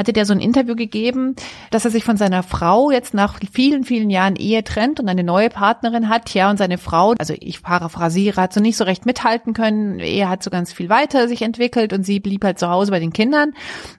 [0.00, 1.36] hatte der so ein Interview gegeben,
[1.70, 5.24] dass er sich von seiner Frau jetzt nach vielen, vielen Jahren Ehe trennt und eine
[5.24, 6.32] neue Partnerin hat.
[6.32, 9.98] Ja, und seine Frau, also ich paraphrasiere, hat so nicht so recht mithalten können.
[9.98, 13.00] Er hat so ganz viel weiter sich entwickelt und sie blieb halt zu Hause bei
[13.00, 13.52] den Kindern.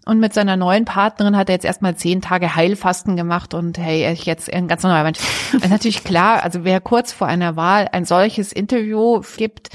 [0.06, 4.12] Und mit seiner neuen Partnerin hat er jetzt erstmal zehn Tage Heilfasten gemacht und hey,
[4.12, 5.20] ich jetzt ein ganz neuer Mensch.
[5.70, 9.70] natürlich klar, also wer kurz vor einer Wahl ein solches Interview gibt,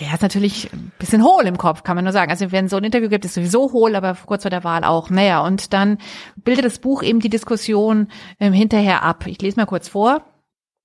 [0.00, 2.30] der ist natürlich ein bisschen hohl im Kopf, kann man nur sagen.
[2.30, 5.08] Also wenn so ein Interview gibt, ist sowieso hohl, aber kurz vor der Wahl auch.
[5.08, 5.98] Naja, und dann
[6.36, 9.26] bildet das Buch eben die Diskussion ähm, hinterher ab.
[9.26, 10.22] Ich lese mal kurz vor.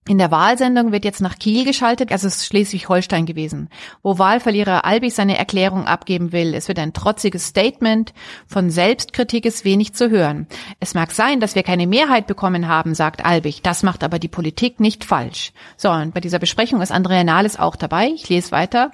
[0.08, 3.70] In der Wahlsendung wird jetzt nach Kiel geschaltet, also es ist Schleswig-Holstein gewesen,
[4.02, 6.56] wo Wahlverlierer Albig seine Erklärung abgeben will.
[6.56, 8.12] Es wird ein trotziges Statement,
[8.48, 10.48] von Selbstkritik ist wenig zu hören.
[10.80, 14.28] Es mag sein, dass wir keine Mehrheit bekommen haben, sagt Albig, das macht aber die
[14.28, 15.54] Politik nicht falsch.
[15.78, 18.08] So, und bei dieser Besprechung ist Andrea Nahles auch dabei.
[18.08, 18.94] Ich lese weiter.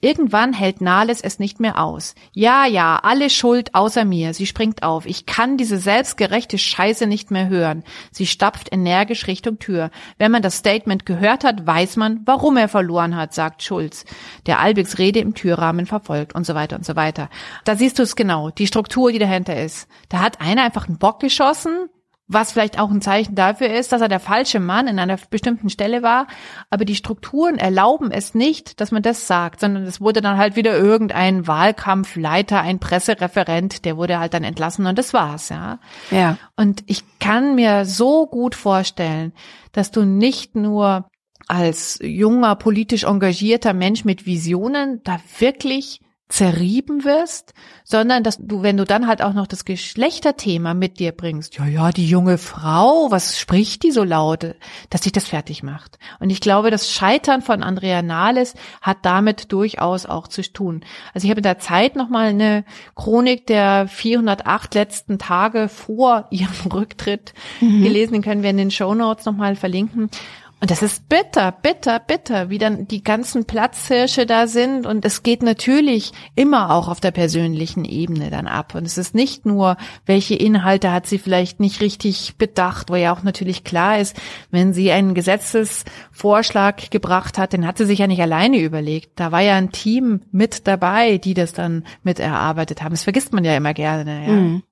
[0.00, 2.14] Irgendwann hält Nahles es nicht mehr aus.
[2.32, 4.34] Ja, ja, alle Schuld außer mir.
[4.34, 5.06] Sie springt auf.
[5.06, 7.82] Ich kann diese selbstgerechte Scheiße nicht mehr hören.
[8.10, 9.90] Sie stapft energisch Richtung Tür.
[10.18, 14.04] Wenn man das Statement gehört hat, weiß man, warum er verloren hat, sagt Schulz,
[14.44, 17.30] der Albigs Rede im Türrahmen verfolgt und so weiter und so weiter.
[17.64, 19.88] Da siehst du es genau, die Struktur, die dahinter ist.
[20.10, 21.88] Da hat einer einfach einen Bock geschossen,
[22.28, 25.70] was vielleicht auch ein Zeichen dafür ist, dass er der falsche Mann in einer bestimmten
[25.70, 26.26] Stelle war.
[26.70, 30.56] Aber die Strukturen erlauben es nicht, dass man das sagt, sondern es wurde dann halt
[30.56, 35.78] wieder irgendein Wahlkampfleiter, ein Pressereferent, der wurde halt dann entlassen und das war's, ja.
[36.10, 36.36] Ja.
[36.56, 39.32] Und ich kann mir so gut vorstellen,
[39.72, 41.08] dass du nicht nur
[41.46, 48.76] als junger, politisch engagierter Mensch mit Visionen da wirklich zerrieben wirst, sondern dass du, wenn
[48.76, 53.12] du dann halt auch noch das Geschlechterthema mit dir bringst, ja, ja, die junge Frau,
[53.12, 54.56] was spricht die so laut,
[54.90, 55.98] dass sich das fertig macht.
[56.18, 60.84] Und ich glaube, das Scheitern von Andrea Nahles hat damit durchaus auch zu tun.
[61.14, 62.64] Also ich habe in der Zeit nochmal eine
[62.96, 67.84] Chronik der 408 letzten Tage vor ihrem Rücktritt mhm.
[67.84, 70.10] gelesen, den können wir in den Show Notes nochmal verlinken.
[70.58, 74.86] Und das ist bitter, bitter, bitter, wie dann die ganzen Platzhirsche da sind.
[74.86, 78.74] Und es geht natürlich immer auch auf der persönlichen Ebene dann ab.
[78.74, 83.12] Und es ist nicht nur, welche Inhalte hat sie vielleicht nicht richtig bedacht, wo ja
[83.12, 84.16] auch natürlich klar ist,
[84.50, 89.20] wenn sie einen Gesetzesvorschlag gebracht hat, den hat sie sich ja nicht alleine überlegt.
[89.20, 92.92] Da war ja ein Team mit dabei, die das dann mit erarbeitet haben.
[92.92, 94.26] Das vergisst man ja immer gerne.
[94.26, 94.32] Ja.
[94.32, 94.62] Mhm.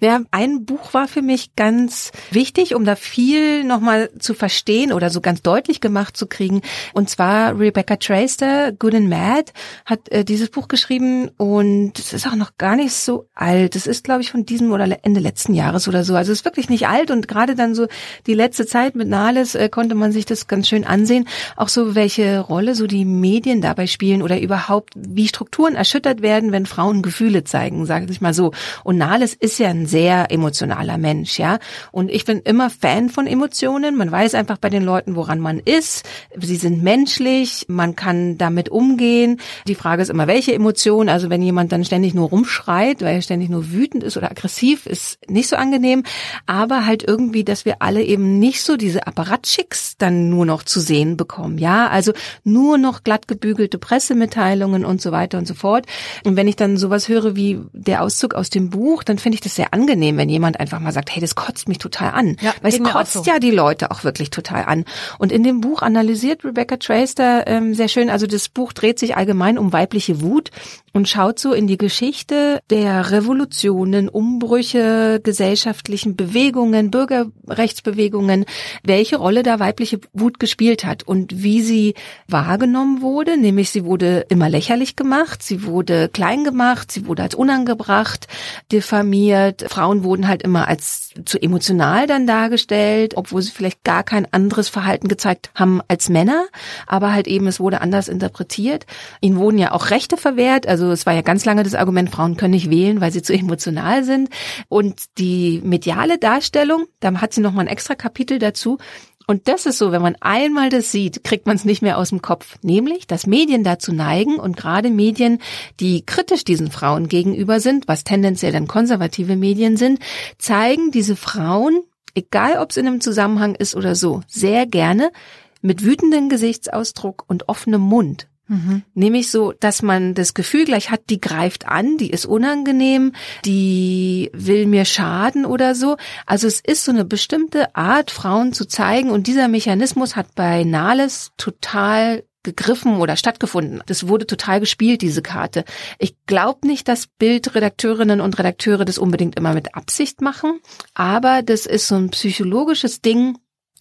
[0.00, 5.10] Ja, ein Buch war für mich ganz wichtig, um da viel nochmal zu verstehen oder
[5.10, 6.60] so ganz deutlich gemacht zu kriegen.
[6.92, 9.52] Und zwar Rebecca Traster, Good and Mad,
[9.84, 13.76] hat äh, dieses Buch geschrieben und es ist auch noch gar nicht so alt.
[13.76, 16.14] Es ist, glaube ich, von diesem oder Ende letzten Jahres oder so.
[16.14, 17.86] Also es ist wirklich nicht alt und gerade dann so
[18.26, 21.28] die letzte Zeit mit Nahles äh, konnte man sich das ganz schön ansehen.
[21.56, 26.52] Auch so, welche Rolle so die Medien dabei spielen oder überhaupt, wie Strukturen erschüttert werden,
[26.52, 28.52] wenn Frauen Gefühle zeigen, sage ich mal so.
[28.84, 31.58] Und Nahles ist ja ein sehr emotionaler Mensch, ja.
[31.90, 33.96] Und ich bin immer Fan von Emotionen.
[33.96, 36.04] Man weiß einfach bei den Leuten, woran man ist.
[36.38, 39.40] Sie sind menschlich, man kann damit umgehen.
[39.66, 41.08] Die Frage ist immer, welche Emotion.
[41.08, 44.86] Also wenn jemand dann ständig nur rumschreit, weil er ständig nur wütend ist oder aggressiv,
[44.86, 46.04] ist nicht so angenehm.
[46.46, 50.80] Aber halt irgendwie, dass wir alle eben nicht so diese Apparatschicks dann nur noch zu
[50.80, 51.88] sehen bekommen, ja.
[51.88, 52.12] Also
[52.44, 55.86] nur noch glatt gebügelte Pressemitteilungen und so weiter und so fort.
[56.24, 59.41] Und wenn ich dann sowas höre wie der Auszug aus dem Buch, dann finde ich
[59.44, 62.36] das es sehr angenehm, wenn jemand einfach mal sagt, hey, das kotzt mich total an.
[62.40, 63.22] Ja, Weil es kotzt so.
[63.24, 64.84] ja die Leute auch wirklich total an.
[65.18, 69.16] Und in dem Buch analysiert Rebecca Tracer ähm, sehr schön, also das Buch dreht sich
[69.16, 70.50] allgemein um weibliche Wut
[70.92, 78.44] und schaut so in die Geschichte der Revolutionen, Umbrüche, gesellschaftlichen Bewegungen, Bürgerrechtsbewegungen,
[78.82, 81.94] welche Rolle da weibliche Wut gespielt hat und wie sie
[82.28, 87.34] wahrgenommen wurde, nämlich sie wurde immer lächerlich gemacht, sie wurde klein gemacht, sie wurde als
[87.34, 88.26] unangebracht
[88.70, 94.32] diffamiert, Frauen wurden halt immer als zu emotional dann dargestellt, obwohl sie vielleicht gar kein
[94.32, 96.46] anderes Verhalten gezeigt haben als Männer,
[96.86, 98.86] aber halt eben es wurde anders interpretiert.
[99.20, 102.36] Ihnen wurden ja auch Rechte verwehrt, also es war ja ganz lange das Argument, Frauen
[102.36, 104.28] können nicht wählen, weil sie zu emotional sind.
[104.68, 108.78] Und die mediale Darstellung, da hat sie noch mal ein extra Kapitel dazu.
[109.26, 112.10] Und das ist so, wenn man einmal das sieht, kriegt man es nicht mehr aus
[112.10, 112.56] dem Kopf.
[112.62, 115.38] Nämlich, dass Medien dazu neigen und gerade Medien,
[115.80, 120.00] die kritisch diesen Frauen gegenüber sind, was tendenziell dann konservative Medien sind,
[120.38, 121.82] zeigen diese Frauen,
[122.14, 125.12] egal ob es in einem Zusammenhang ist oder so, sehr gerne
[125.60, 128.26] mit wütendem Gesichtsausdruck und offenem Mund.
[128.52, 128.82] Mhm.
[128.92, 133.12] Nämlich so, dass man das Gefühl gleich hat, die greift an, die ist unangenehm,
[133.46, 135.96] die will mir schaden oder so.
[136.26, 140.64] Also es ist so eine bestimmte Art, Frauen zu zeigen und dieser Mechanismus hat bei
[140.64, 143.82] Nahles total gegriffen oder stattgefunden.
[143.86, 145.64] Das wurde total gespielt, diese Karte.
[145.98, 150.60] Ich glaube nicht, dass Bildredakteurinnen und Redakteure das unbedingt immer mit Absicht machen,
[150.92, 153.38] aber das ist so ein psychologisches Ding,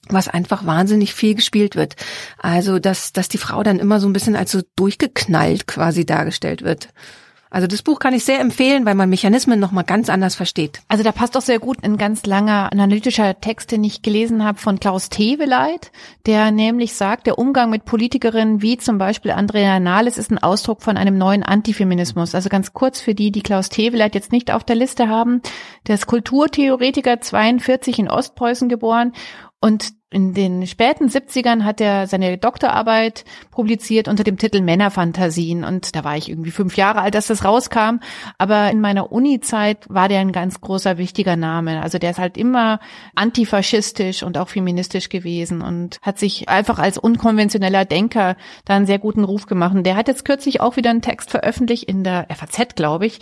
[0.10, 1.96] was einfach wahnsinnig viel gespielt wird.
[2.38, 6.64] Also, dass, dass die Frau dann immer so ein bisschen als so durchgeknallt quasi dargestellt
[6.64, 6.90] wird.
[7.54, 10.80] Also das Buch kann ich sehr empfehlen, weil man Mechanismen nochmal ganz anders versteht.
[10.88, 14.58] Also da passt auch sehr gut ein ganz langer analytischer Text, den ich gelesen habe
[14.58, 15.92] von Klaus Teweleit,
[16.26, 20.82] der nämlich sagt, der Umgang mit Politikerinnen wie zum Beispiel Andrea Nahles ist ein Ausdruck
[20.82, 22.36] von einem neuen Antifeminismus.
[22.36, 25.42] Also ganz kurz für die, die Klaus Teweleit jetzt nicht auf der Liste haben.
[25.88, 29.12] Der ist Kulturtheoretiker, 42 in Ostpreußen geboren
[29.62, 35.64] und in den späten 70ern hat er seine Doktorarbeit publiziert unter dem Titel Männerfantasien.
[35.64, 38.00] Und da war ich irgendwie fünf Jahre alt, als das rauskam.
[38.38, 41.82] Aber in meiner Uni-Zeit war der ein ganz großer, wichtiger Name.
[41.82, 42.82] Also der ist halt immer
[43.16, 49.00] antifaschistisch und auch feministisch gewesen und hat sich einfach als unkonventioneller Denker da einen sehr
[49.00, 49.76] guten Ruf gemacht.
[49.76, 53.20] Und der hat jetzt kürzlich auch wieder einen Text veröffentlicht in der FAZ, glaube ich.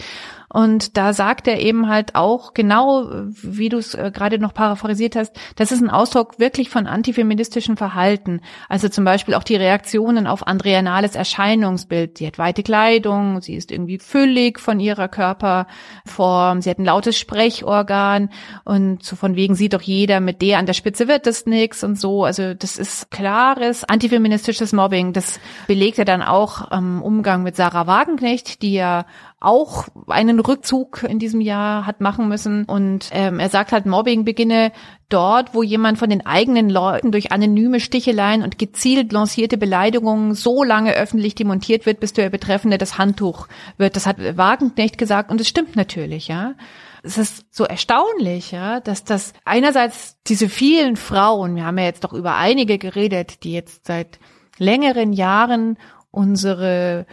[0.51, 5.15] Und da sagt er eben halt auch genau, wie du es äh, gerade noch paraphrasiert
[5.15, 8.41] hast, das ist ein Ausdruck wirklich von antifeministischem Verhalten.
[8.67, 12.17] Also zum Beispiel auch die Reaktionen auf Andrea Nahles Erscheinungsbild.
[12.17, 17.19] Sie hat weite Kleidung, sie ist irgendwie füllig von ihrer Körperform, sie hat ein lautes
[17.19, 18.29] Sprechorgan
[18.63, 21.83] und so von wegen sieht doch jeder, mit der an der Spitze wird das nix
[21.83, 22.23] und so.
[22.23, 25.13] Also das ist klares antifeministisches Mobbing.
[25.13, 29.05] Das belegt er dann auch im Umgang mit Sarah Wagenknecht, die ja
[29.41, 32.65] auch einen Rückzug in diesem Jahr hat machen müssen.
[32.65, 34.71] Und ähm, er sagt halt, Mobbing beginne
[35.07, 40.63] dort, wo jemand von den eigenen Leuten durch anonyme Sticheleien und gezielt lancierte Beleidigungen so
[40.63, 43.47] lange öffentlich demontiert wird, bis der Betreffende das Handtuch
[43.77, 43.95] wird.
[43.95, 46.55] Das hat Wagenknecht gesagt und es stimmt natürlich, ja.
[47.01, 52.03] Es ist so erstaunlich, ja, dass das einerseits diese vielen Frauen, wir haben ja jetzt
[52.03, 54.19] doch über einige geredet, die jetzt seit
[54.57, 55.77] längeren Jahren
[56.11, 57.05] unsere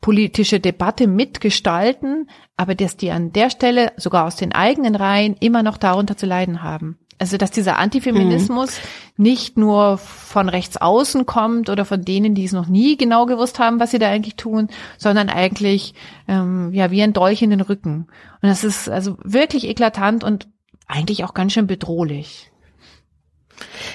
[0.00, 5.62] politische Debatte mitgestalten, aber dass die an der Stelle sogar aus den eigenen Reihen immer
[5.62, 6.98] noch darunter zu leiden haben.
[7.20, 8.78] Also dass dieser Antifeminismus
[9.16, 9.22] mhm.
[9.24, 13.58] nicht nur von rechts außen kommt oder von denen, die es noch nie genau gewusst
[13.58, 15.94] haben, was sie da eigentlich tun, sondern eigentlich
[16.28, 18.06] ähm, ja wie ein Dolch in den Rücken.
[18.40, 20.48] Und das ist also wirklich eklatant und
[20.86, 22.52] eigentlich auch ganz schön bedrohlich.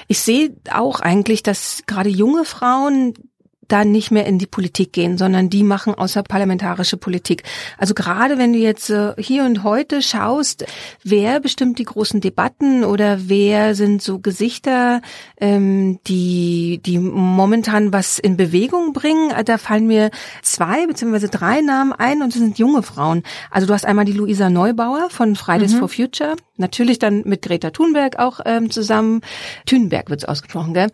[0.09, 3.13] Ich sehe auch eigentlich, dass gerade junge Frauen
[3.67, 7.43] da nicht mehr in die Politik gehen, sondern die machen außerparlamentarische Politik.
[7.77, 10.65] Also gerade wenn du jetzt äh, hier und heute schaust,
[11.03, 15.01] wer bestimmt die großen Debatten oder wer sind so Gesichter,
[15.37, 21.61] ähm, die, die momentan was in Bewegung bringen, äh, da fallen mir zwei beziehungsweise drei
[21.61, 23.23] Namen ein und das sind junge Frauen.
[23.51, 25.79] Also du hast einmal die Luisa Neubauer von Fridays mhm.
[25.79, 29.21] for Future, natürlich dann mit Greta Thunberg auch ähm, zusammen.
[29.65, 30.91] Thunberg wird's ausgesprochen, gell?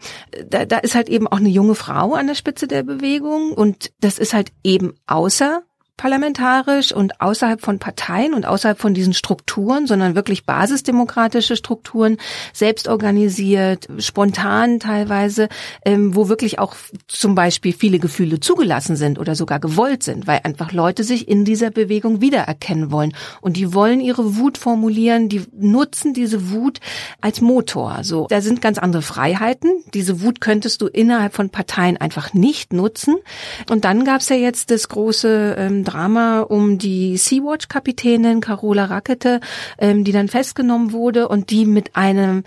[0.49, 3.53] Da, da ist halt eben auch eine junge Frau an der Spitze der Bewegung.
[3.53, 5.63] Und das ist halt eben außer
[5.99, 12.15] parlamentarisch und außerhalb von Parteien und außerhalb von diesen Strukturen, sondern wirklich basisdemokratische Strukturen,
[12.53, 15.49] selbst organisiert, spontan teilweise,
[15.83, 16.77] ähm, wo wirklich auch
[17.09, 21.43] zum Beispiel viele Gefühle zugelassen sind oder sogar gewollt sind, weil einfach Leute sich in
[21.43, 26.79] dieser Bewegung wiedererkennen wollen und die wollen ihre Wut formulieren, die nutzen diese Wut
[27.19, 27.99] als Motor.
[28.03, 29.83] So, da sind ganz andere Freiheiten.
[29.93, 33.17] Diese Wut könntest du innerhalb von Parteien einfach nicht nutzen.
[33.69, 39.39] Und dann gab's ja jetzt das große ähm, Drama um die Sea-Watch-Kapitänin Carola Rackete,
[39.77, 42.43] ähm, die dann festgenommen wurde und die mit einem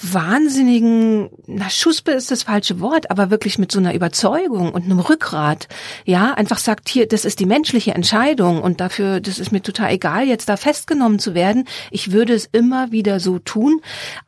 [0.00, 5.00] wahnsinnigen, na, Schuspe ist das falsche Wort, aber wirklich mit so einer Überzeugung und einem
[5.00, 5.68] Rückgrat,
[6.04, 9.92] ja, einfach sagt, hier, das ist die menschliche Entscheidung und dafür, das ist mir total
[9.92, 11.66] egal, jetzt da festgenommen zu werden.
[11.90, 13.80] Ich würde es immer wieder so tun.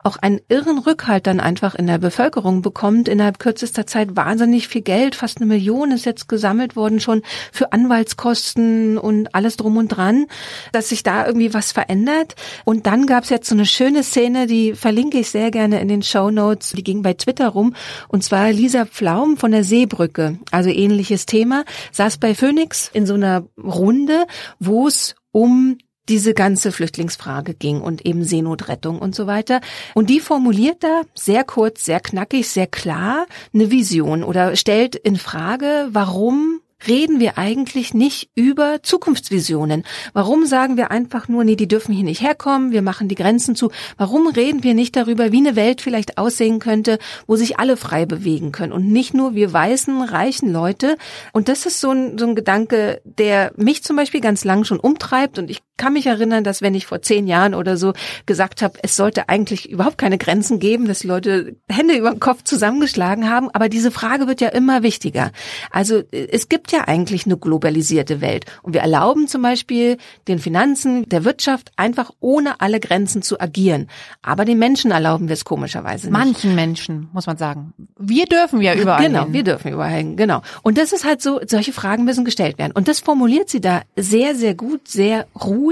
[0.03, 4.81] Auch einen irren Rückhalt dann einfach in der Bevölkerung bekommt, innerhalb kürzester Zeit wahnsinnig viel
[4.81, 9.89] Geld, fast eine Million ist jetzt gesammelt worden schon für Anwaltskosten und alles drum und
[9.89, 10.25] dran,
[10.71, 12.35] dass sich da irgendwie was verändert.
[12.65, 15.81] Und dann gab es jetzt so eine schöne Szene, die verlinke ich sehr gerne gerne
[15.81, 16.71] in den Show Notes.
[16.71, 17.75] Die ging bei Twitter rum.
[18.07, 20.39] Und zwar Lisa Pflaum von der Seebrücke.
[20.51, 21.65] Also ähnliches Thema.
[21.91, 24.25] Saß bei Phoenix in so einer Runde,
[24.59, 29.59] wo es um diese ganze Flüchtlingsfrage ging und eben Seenotrettung und so weiter.
[29.95, 35.17] Und die formuliert da sehr kurz, sehr knackig, sehr klar eine Vision oder stellt in
[35.17, 39.83] Frage, warum reden wir eigentlich nicht über Zukunftsvisionen?
[40.13, 43.55] Warum sagen wir einfach nur, nee, die dürfen hier nicht herkommen, wir machen die Grenzen
[43.55, 43.71] zu?
[43.97, 48.05] Warum reden wir nicht darüber, wie eine Welt vielleicht aussehen könnte, wo sich alle frei
[48.05, 50.97] bewegen können und nicht nur wir weißen, reichen Leute?
[51.33, 54.79] Und das ist so ein, so ein Gedanke, der mich zum Beispiel ganz lang schon
[54.79, 57.93] umtreibt und ich kann mich erinnern, dass wenn ich vor zehn Jahren oder so
[58.27, 62.19] gesagt habe, es sollte eigentlich überhaupt keine Grenzen geben, dass die Leute Hände über den
[62.19, 63.49] Kopf zusammengeschlagen haben.
[63.51, 65.31] Aber diese Frage wird ja immer wichtiger.
[65.71, 68.45] Also es gibt ja eigentlich eine globalisierte Welt.
[68.61, 73.87] Und wir erlauben zum Beispiel den Finanzen, der Wirtschaft einfach ohne alle Grenzen zu agieren.
[74.21, 76.13] Aber den Menschen erlauben wir es komischerweise nicht.
[76.13, 77.73] Manchen Menschen, muss man sagen.
[77.97, 79.33] Wir dürfen ja überall Genau, hin.
[79.33, 80.41] wir dürfen überall hin, genau.
[80.61, 82.73] Und das ist halt so, solche Fragen müssen gestellt werden.
[82.73, 85.68] Und das formuliert sie da sehr, sehr gut, sehr ruhig,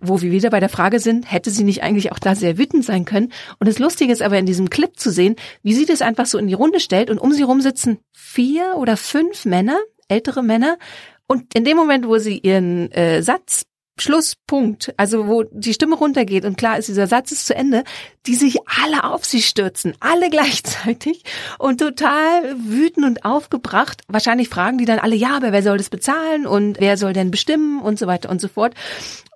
[0.00, 2.84] wo wir wieder bei der Frage sind, hätte sie nicht eigentlich auch da sehr wütend
[2.84, 3.32] sein können?
[3.58, 6.38] Und das Lustige ist aber in diesem Clip zu sehen, wie sie das einfach so
[6.38, 9.78] in die Runde stellt und um sie rum sitzen vier oder fünf Männer,
[10.08, 10.78] ältere Männer,
[11.26, 13.62] und in dem Moment, wo sie ihren äh, Satz
[13.98, 17.84] Schlusspunkt, also wo die Stimme runtergeht und klar ist, dieser Satz ist zu Ende,
[18.26, 21.22] die sich alle auf sie stürzen, alle gleichzeitig
[21.58, 24.02] und total wütend und aufgebracht.
[24.08, 27.30] Wahrscheinlich fragen die dann alle, ja, aber wer soll das bezahlen und wer soll denn
[27.30, 28.74] bestimmen und so weiter und so fort.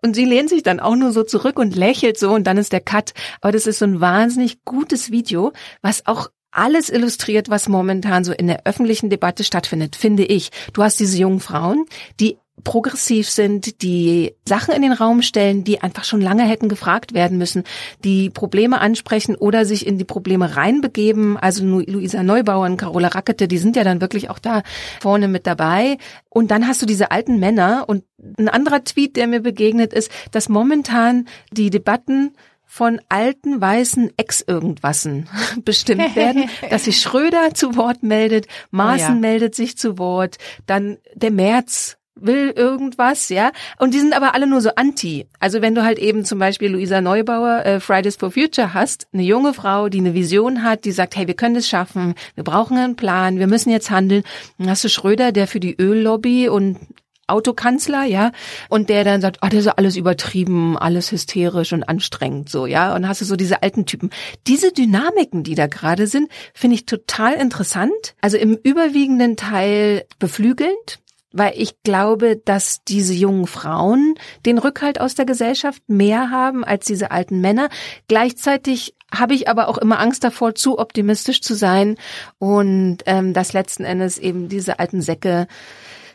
[0.02, 2.72] Und sie lehnt sich dann auch nur so zurück und lächelt so und dann ist
[2.72, 3.12] der Cut.
[3.40, 5.52] Aber das ist so ein wahnsinnig gutes Video,
[5.82, 10.50] was auch alles illustriert, was momentan so in der öffentlichen Debatte stattfindet, finde ich.
[10.72, 11.84] Du hast diese jungen Frauen,
[12.20, 17.12] die progressiv sind, die Sachen in den Raum stellen, die einfach schon lange hätten gefragt
[17.12, 17.64] werden müssen,
[18.04, 21.36] die Probleme ansprechen oder sich in die Probleme reinbegeben.
[21.36, 24.62] Also Luisa Neubauer und Carola Rackete, die sind ja dann wirklich auch da
[25.00, 25.98] vorne mit dabei.
[26.28, 28.04] Und dann hast du diese alten Männer und
[28.38, 32.34] ein anderer Tweet, der mir begegnet ist, dass momentan die Debatten
[32.64, 35.28] von alten weißen Ex-Irgendwassen
[35.64, 39.20] bestimmt werden, dass sich Schröder zu Wort meldet, Maaßen oh ja.
[39.20, 43.52] meldet sich zu Wort, dann der März will irgendwas, ja.
[43.78, 45.26] Und die sind aber alle nur so anti.
[45.40, 49.22] Also wenn du halt eben zum Beispiel Luisa Neubauer, äh, Fridays for Future hast, eine
[49.22, 52.76] junge Frau, die eine Vision hat, die sagt, hey, wir können das schaffen, wir brauchen
[52.76, 54.22] einen Plan, wir müssen jetzt handeln.
[54.58, 56.78] Dann hast du Schröder, der für die Öllobby und
[57.26, 58.32] Autokanzler, ja,
[58.68, 62.94] und der dann sagt, oh, das ist alles übertrieben, alles hysterisch und anstrengend, so, ja,
[62.94, 64.10] und hast du so diese alten Typen.
[64.46, 68.14] Diese Dynamiken, die da gerade sind, finde ich total interessant.
[68.20, 71.00] Also im überwiegenden Teil beflügelnd,
[71.34, 74.14] weil ich glaube, dass diese jungen Frauen
[74.46, 77.68] den Rückhalt aus der Gesellschaft mehr haben als diese alten Männer.
[78.08, 81.96] Gleichzeitig habe ich aber auch immer Angst davor, zu optimistisch zu sein
[82.38, 85.46] und ähm, dass letzten Endes eben diese alten Säcke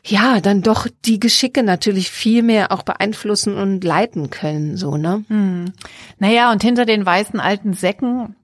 [0.05, 5.26] ja, dann doch die Geschicke natürlich viel mehr auch beeinflussen und leiten können, so, ne?
[5.28, 5.74] Hm.
[6.20, 8.36] Naja, und hinter den weißen alten Säcken,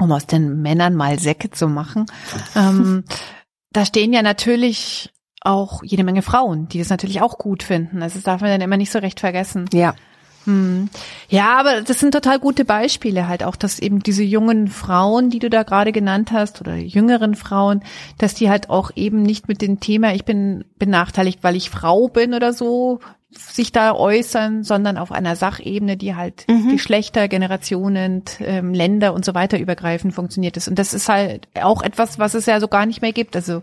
[0.00, 2.06] um aus den Männern mal Säcke zu machen,
[2.56, 3.04] ähm,
[3.70, 5.10] da stehen ja natürlich
[5.42, 8.02] auch jede Menge Frauen, die das natürlich auch gut finden.
[8.02, 9.66] Also das darf man dann immer nicht so recht vergessen.
[9.72, 9.94] Ja.
[10.44, 10.88] Hm.
[11.28, 15.40] Ja, aber das sind total gute Beispiele halt auch, dass eben diese jungen Frauen, die
[15.40, 17.82] du da gerade genannt hast, oder jüngeren Frauen,
[18.16, 22.08] dass die halt auch eben nicht mit dem Thema, ich bin benachteiligt, weil ich Frau
[22.08, 26.70] bin oder so, sich da äußern, sondern auf einer Sachebene, die halt mhm.
[26.70, 30.66] Geschlechter, Generationen, ähm, Länder und so weiter übergreifend funktioniert ist.
[30.66, 33.36] Und das ist halt auch etwas, was es ja so gar nicht mehr gibt.
[33.36, 33.62] Also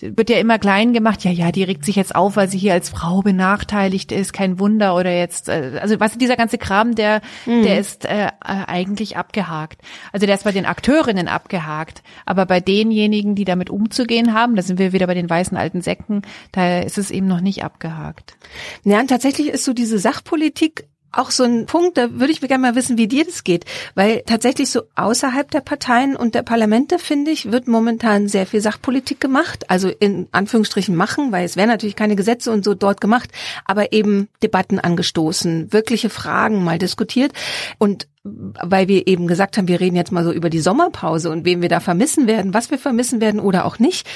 [0.00, 2.74] wird ja immer klein gemacht, ja, ja, die regt sich jetzt auf, weil sie hier
[2.74, 7.22] als Frau benachteiligt ist, kein Wunder oder jetzt, äh, also was dieser ganze Kram, der,
[7.46, 7.62] mhm.
[7.62, 9.80] der ist äh, äh, eigentlich abgehakt.
[10.12, 14.62] Also der ist bei den Akteurinnen abgehakt, aber bei denjenigen, die damit umzugehen haben, da
[14.62, 18.36] sind wir wieder bei den weißen alten Säcken, da ist es eben noch nicht abgehakt.
[18.84, 22.58] Ja, und tatsächlich ist so diese Sachpolitik auch so ein Punkt, da würde ich gerne
[22.58, 23.64] mal wissen, wie dir das geht.
[23.94, 28.60] Weil tatsächlich so außerhalb der Parteien und der Parlamente, finde ich, wird momentan sehr viel
[28.60, 29.70] Sachpolitik gemacht.
[29.70, 33.30] Also in Anführungsstrichen machen, weil es werden natürlich keine Gesetze und so dort gemacht,
[33.64, 37.32] aber eben Debatten angestoßen, wirkliche Fragen mal diskutiert.
[37.78, 41.46] Und weil wir eben gesagt haben, wir reden jetzt mal so über die Sommerpause und
[41.46, 44.06] wen wir da vermissen werden, was wir vermissen werden oder auch nicht.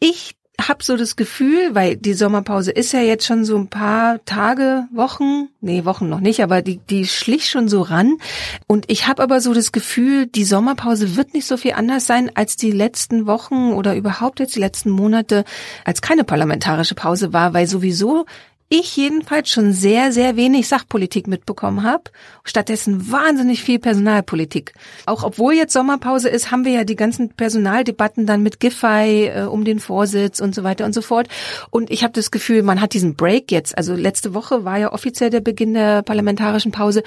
[0.00, 4.24] Ich hab so das Gefühl, weil die Sommerpause ist ja jetzt schon so ein paar
[4.24, 8.18] Tage, Wochen, nee, Wochen noch nicht, aber die, die schlich schon so ran.
[8.66, 12.30] Und ich habe aber so das Gefühl, die Sommerpause wird nicht so viel anders sein
[12.34, 15.44] als die letzten Wochen oder überhaupt jetzt die letzten Monate,
[15.84, 18.24] als keine parlamentarische Pause war, weil sowieso
[18.68, 22.04] ich jedenfalls schon sehr, sehr wenig Sachpolitik mitbekommen habe.
[22.44, 24.72] Stattdessen wahnsinnig viel Personalpolitik.
[25.06, 29.42] Auch obwohl jetzt Sommerpause ist, haben wir ja die ganzen Personaldebatten dann mit Giffey äh,
[29.42, 31.28] um den Vorsitz und so weiter und so fort.
[31.70, 33.76] Und ich habe das Gefühl, man hat diesen Break jetzt.
[33.76, 37.02] Also letzte Woche war ja offiziell der Beginn der parlamentarischen Pause.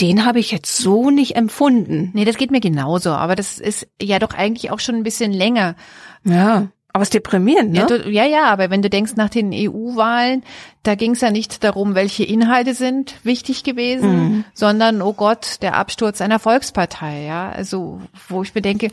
[0.00, 2.10] Den habe ich jetzt so nicht empfunden.
[2.14, 3.10] Nee, das geht mir genauso.
[3.10, 5.74] Aber das ist ja doch eigentlich auch schon ein bisschen länger.
[6.24, 6.68] Ja.
[6.98, 7.78] Aber es ist deprimierend, ne?
[7.78, 10.42] Ja, du, ja, ja, aber wenn du denkst nach den EU-Wahlen,
[10.82, 14.44] da ging es ja nicht darum, welche Inhalte sind wichtig gewesen, mhm.
[14.52, 17.50] sondern, oh Gott, der Absturz einer Volkspartei, ja.
[17.50, 18.90] Also, wo ich mir denke,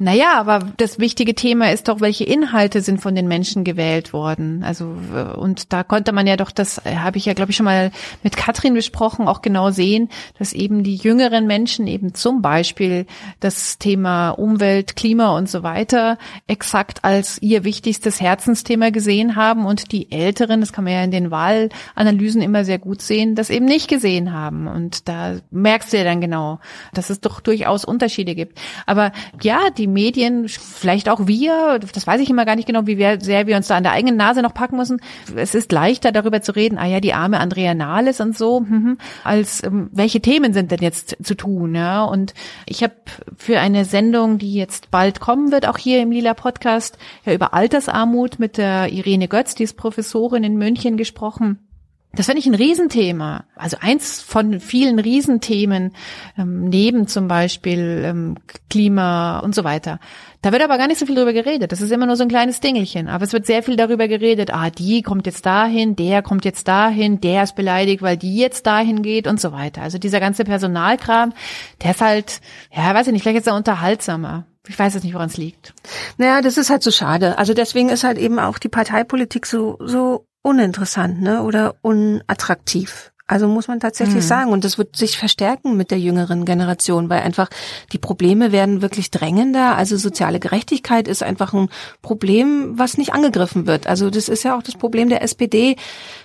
[0.00, 4.62] Naja, aber das wichtige Thema ist doch, welche Inhalte sind von den Menschen gewählt worden.
[4.62, 4.94] Also
[5.36, 7.90] und da konnte man ja doch, das habe ich ja, glaube ich, schon mal
[8.22, 13.06] mit Katrin besprochen, auch genau sehen, dass eben die jüngeren Menschen eben zum Beispiel
[13.40, 19.90] das Thema Umwelt, Klima und so weiter exakt als ihr wichtigstes Herzensthema gesehen haben und
[19.90, 23.66] die Älteren, das kann man ja in den Wahlanalysen immer sehr gut sehen, das eben
[23.66, 24.68] nicht gesehen haben.
[24.68, 26.60] Und da merkst du ja dann genau,
[26.94, 28.60] dass es doch durchaus Unterschiede gibt.
[28.86, 29.10] Aber
[29.42, 33.46] ja, die Medien, vielleicht auch wir, das weiß ich immer gar nicht genau, wie sehr
[33.46, 35.00] wir uns da an der eigenen Nase noch packen müssen.
[35.36, 38.98] Es ist leichter darüber zu reden, ah ja, die arme Andrea Nahles und so, mhm,
[39.24, 42.04] als ähm, welche Themen sind denn jetzt zu tun, ja?
[42.04, 42.34] Und
[42.66, 42.94] ich habe
[43.36, 47.54] für eine Sendung, die jetzt bald kommen wird, auch hier im Lila Podcast, ja über
[47.54, 51.67] Altersarmut mit der Irene Götz, die ist Professorin in München gesprochen.
[52.14, 53.44] Das finde ich ein Riesenthema.
[53.54, 55.92] Also eins von vielen Riesenthemen,
[56.38, 58.36] ähm, neben zum Beispiel ähm,
[58.70, 60.00] Klima und so weiter.
[60.40, 61.70] Da wird aber gar nicht so viel drüber geredet.
[61.70, 63.08] Das ist immer nur so ein kleines Dingelchen.
[63.08, 64.52] Aber es wird sehr viel darüber geredet.
[64.54, 68.66] Ah, die kommt jetzt dahin, der kommt jetzt dahin, der ist beleidigt, weil die jetzt
[68.66, 69.82] dahin geht und so weiter.
[69.82, 71.34] Also dieser ganze Personalkram,
[71.82, 72.40] der ist halt,
[72.74, 74.46] ja, weiß ich nicht, vielleicht ist er unterhaltsamer.
[74.66, 75.74] Ich weiß jetzt nicht, woran es liegt.
[76.18, 77.38] Naja, das ist halt so schade.
[77.38, 81.42] Also deswegen ist halt eben auch die Parteipolitik so, so uninteressant, ne?
[81.42, 83.12] Oder unattraktiv.
[83.28, 84.28] Also muss man tatsächlich mhm.
[84.28, 84.52] sagen.
[84.52, 87.50] Und das wird sich verstärken mit der jüngeren Generation, weil einfach
[87.92, 89.76] die Probleme werden wirklich drängender.
[89.76, 91.68] Also soziale Gerechtigkeit ist einfach ein
[92.00, 93.86] Problem, was nicht angegriffen wird.
[93.86, 95.76] Also das ist ja auch das Problem der SPD,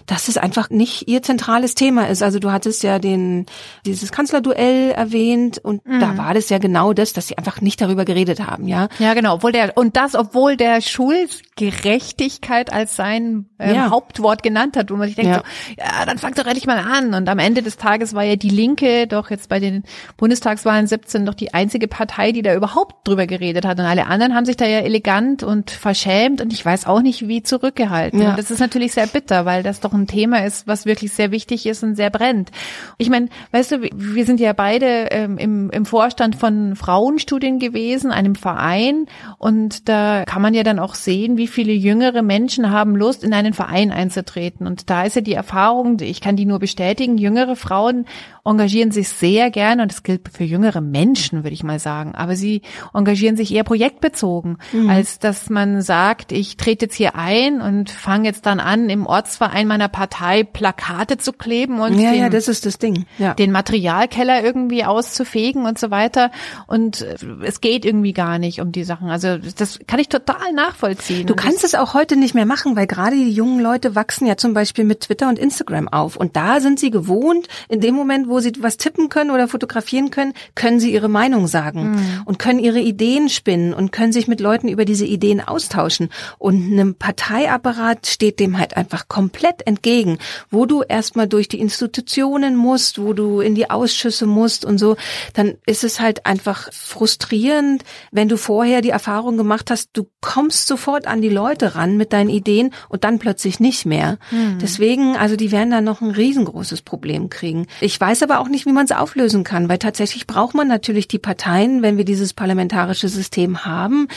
[0.06, 2.24] dass es einfach nicht ihr zentrales Thema ist.
[2.24, 3.48] Also du hattest ja den,
[3.86, 6.00] dieses Kanzlerduell erwähnt und mhm.
[6.00, 8.88] da war das ja genau das, dass sie einfach nicht darüber geredet haben, ja.
[9.00, 9.36] Ja, genau.
[9.36, 13.90] Obwohl der, und das, obwohl der Schulgerechtigkeit als sein ähm, ja.
[13.90, 15.44] Hauptwort genannt hat, wo man sich denkt, ja, so,
[15.78, 16.93] ja dann fang doch endlich mal an.
[16.94, 19.84] Und am Ende des Tages war ja die Linke doch jetzt bei den
[20.18, 23.80] Bundestagswahlen 17 doch die einzige Partei, die da überhaupt drüber geredet hat.
[23.80, 27.28] Und alle anderen haben sich da ja elegant und verschämt und ich weiß auch nicht,
[27.28, 28.22] wie zurückgehalten.
[28.22, 28.30] Ja.
[28.32, 31.32] Und das ist natürlich sehr bitter, weil das doch ein Thema ist, was wirklich sehr
[31.32, 32.52] wichtig ist und sehr brennt.
[32.98, 38.12] Ich meine, weißt du, wir sind ja beide ähm, im, im Vorstand von Frauenstudien gewesen,
[38.12, 42.96] einem Verein, und da kann man ja dann auch sehen, wie viele jüngere Menschen haben
[42.96, 44.68] Lust, in einen Verein einzutreten.
[44.68, 48.06] Und da ist ja die Erfahrung, ich kann die nur bestätigen, jüngere Frauen
[48.46, 52.36] engagieren sich sehr gerne, und das gilt für jüngere Menschen, würde ich mal sagen, aber
[52.36, 52.62] sie
[52.94, 54.90] engagieren sich eher projektbezogen, mhm.
[54.90, 59.06] als dass man sagt, ich trete jetzt hier ein und fange jetzt dann an, im
[59.06, 63.06] Ortsverein meiner Partei Plakate zu kleben und ja, den, ja, das ist das Ding.
[63.18, 63.34] Ja.
[63.34, 66.32] den Materialkeller irgendwie auszufegen und so weiter.
[66.68, 69.10] Und äh, es geht irgendwie gar nicht um die Sachen.
[69.10, 71.28] Also das kann ich total nachvollziehen.
[71.28, 74.36] Du kannst es auch heute nicht mehr machen, weil gerade die jungen Leute wachsen ja
[74.36, 76.18] zum Beispiel mit Twitter und Instagram auf.
[76.18, 80.12] Und da sind sie gewohnt, in dem Moment, wo sie was tippen können oder fotografieren
[80.12, 82.22] können, können sie ihre Meinung sagen mhm.
[82.26, 86.10] und können ihre Ideen spinnen und können sich mit Leuten über diese Ideen austauschen.
[86.38, 90.18] Und einem Parteiapparat steht dem halt einfach komplett entgegen,
[90.50, 94.96] wo du erstmal durch die Institutionen musst, wo du in die Ausschüsse musst und so,
[95.34, 100.68] dann ist es halt einfach frustrierend, wenn du vorher die Erfahrung gemacht hast, du kommst
[100.68, 104.18] sofort an die Leute ran mit deinen Ideen und dann plötzlich nicht mehr.
[104.32, 104.60] Mhm.
[104.60, 107.68] Deswegen, also die werden da noch ein riesengroßes Problem kriegen.
[107.82, 111.08] Ich weiß aber auch nicht, wie man es auflösen kann, weil tatsächlich braucht man natürlich
[111.08, 114.08] die Parteien, wenn wir dieses parlamentarische System haben,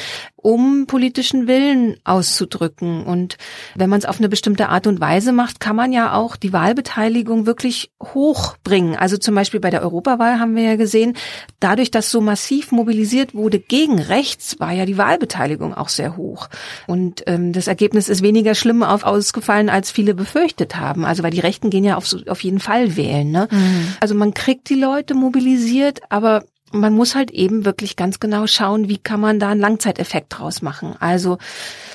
[0.47, 3.03] um politischen Willen auszudrücken.
[3.03, 3.37] Und
[3.75, 6.53] wenn man es auf eine bestimmte Art und Weise macht, kann man ja auch die
[6.53, 8.95] Wahlbeteiligung wirklich hochbringen.
[8.95, 11.17] Also zum Beispiel bei der Europawahl haben wir ja gesehen,
[11.59, 16.49] dadurch, dass so massiv mobilisiert wurde gegen rechts, war ja die Wahlbeteiligung auch sehr hoch.
[16.87, 21.05] Und ähm, das Ergebnis ist weniger schlimm auf, ausgefallen, als viele befürchtet haben.
[21.05, 23.33] Also weil die Rechten gehen ja auf, auf jeden Fall wählen.
[23.33, 23.49] Ne?
[23.51, 23.97] Mhm.
[23.99, 28.89] Also man kriegt die Leute mobilisiert, aber man muss halt eben wirklich ganz genau schauen,
[28.89, 30.97] wie kann man da einen Langzeiteffekt draus machen.
[30.99, 31.39] Also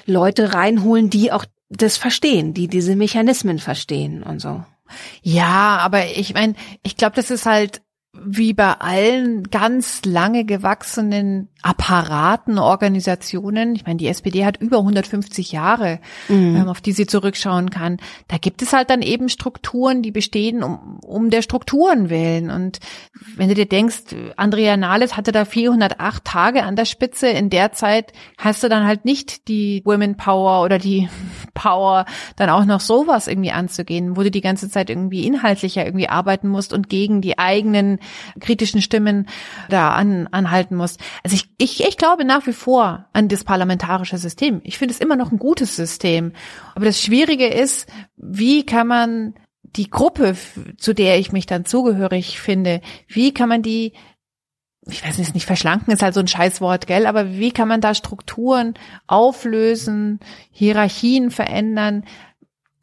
[0.05, 4.63] Leute reinholen, die auch das verstehen, die diese Mechanismen verstehen und so.
[5.21, 7.81] Ja, aber ich meine, ich glaube, das ist halt
[8.13, 15.53] wie bei allen ganz lange gewachsenen Apparaten, Organisationen, ich meine, die SPD hat über 150
[15.53, 16.57] Jahre, mhm.
[16.57, 17.97] ähm, auf die sie zurückschauen kann.
[18.27, 22.49] Da gibt es halt dann eben Strukturen, die bestehen um, um der Strukturen willen.
[22.49, 22.79] Und
[23.37, 27.71] wenn du dir denkst, Andrea Nahles hatte da 408 Tage an der Spitze, in der
[27.71, 31.07] Zeit hast du dann halt nicht die Women Power oder die
[31.53, 32.05] Power,
[32.35, 36.49] dann auch noch sowas irgendwie anzugehen, wo du die ganze Zeit irgendwie inhaltlicher irgendwie arbeiten
[36.49, 37.99] musst und gegen die eigenen
[38.39, 39.27] kritischen Stimmen
[39.69, 40.99] da an, anhalten musst.
[41.23, 44.61] Also ich ich, ich glaube nach wie vor an das parlamentarische System.
[44.63, 46.33] Ich finde es immer noch ein gutes System.
[46.75, 47.87] Aber das Schwierige ist,
[48.17, 50.35] wie kann man die Gruppe,
[50.77, 53.93] zu der ich mich dann zugehörig finde, wie kann man die
[54.87, 57.05] ich weiß nicht, nicht verschlanken ist halt so ein Scheißwort, gell?
[57.05, 58.73] Aber wie kann man da Strukturen
[59.05, 62.03] auflösen, Hierarchien verändern?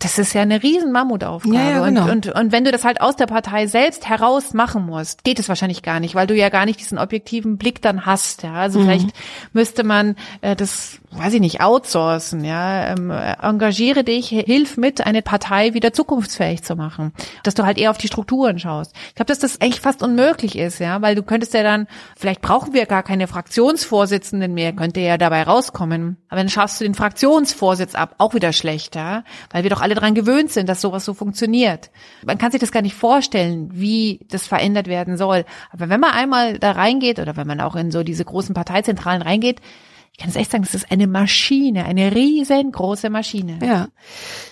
[0.01, 1.57] Das ist ja eine riesen Mammutaufgabe.
[1.57, 2.05] Ja, ja, genau.
[2.05, 5.40] und, und, und wenn du das halt aus der Partei selbst heraus machen musst, geht
[5.40, 8.44] es wahrscheinlich gar nicht, weil du ja gar nicht diesen objektiven Blick dann hast.
[8.44, 8.55] Ja?
[8.55, 8.84] Also mhm.
[8.84, 9.09] vielleicht
[9.53, 12.44] müsste man äh, das, weiß ich nicht, outsourcen.
[12.44, 17.76] Ja, ähm, engagiere dich, hilf mit, eine Partei wieder zukunftsfähig zu machen, dass du halt
[17.76, 18.94] eher auf die Strukturen schaust.
[19.09, 22.40] Ich glaube, dass das echt fast unmöglich ist, ja, weil du könntest ja dann, vielleicht
[22.40, 26.18] brauchen wir gar keine Fraktionsvorsitzenden mehr, könnte ja dabei rauskommen.
[26.28, 29.88] Aber dann schaffst du den Fraktionsvorsitz ab, auch wieder schlecht, ja, weil wir doch alle
[29.95, 31.91] dran gewöhnt sind, dass sowas so funktioniert.
[32.24, 35.45] Man kann sich das gar nicht vorstellen, wie das verändert werden soll.
[35.70, 39.22] Aber wenn man einmal da reingeht oder wenn man auch in so diese großen Parteizentralen
[39.22, 39.61] reingeht,
[40.18, 43.61] ich kann es echt sagen, das ist eine Maschine, eine riesengroße Maschine.
[43.62, 43.86] Ja.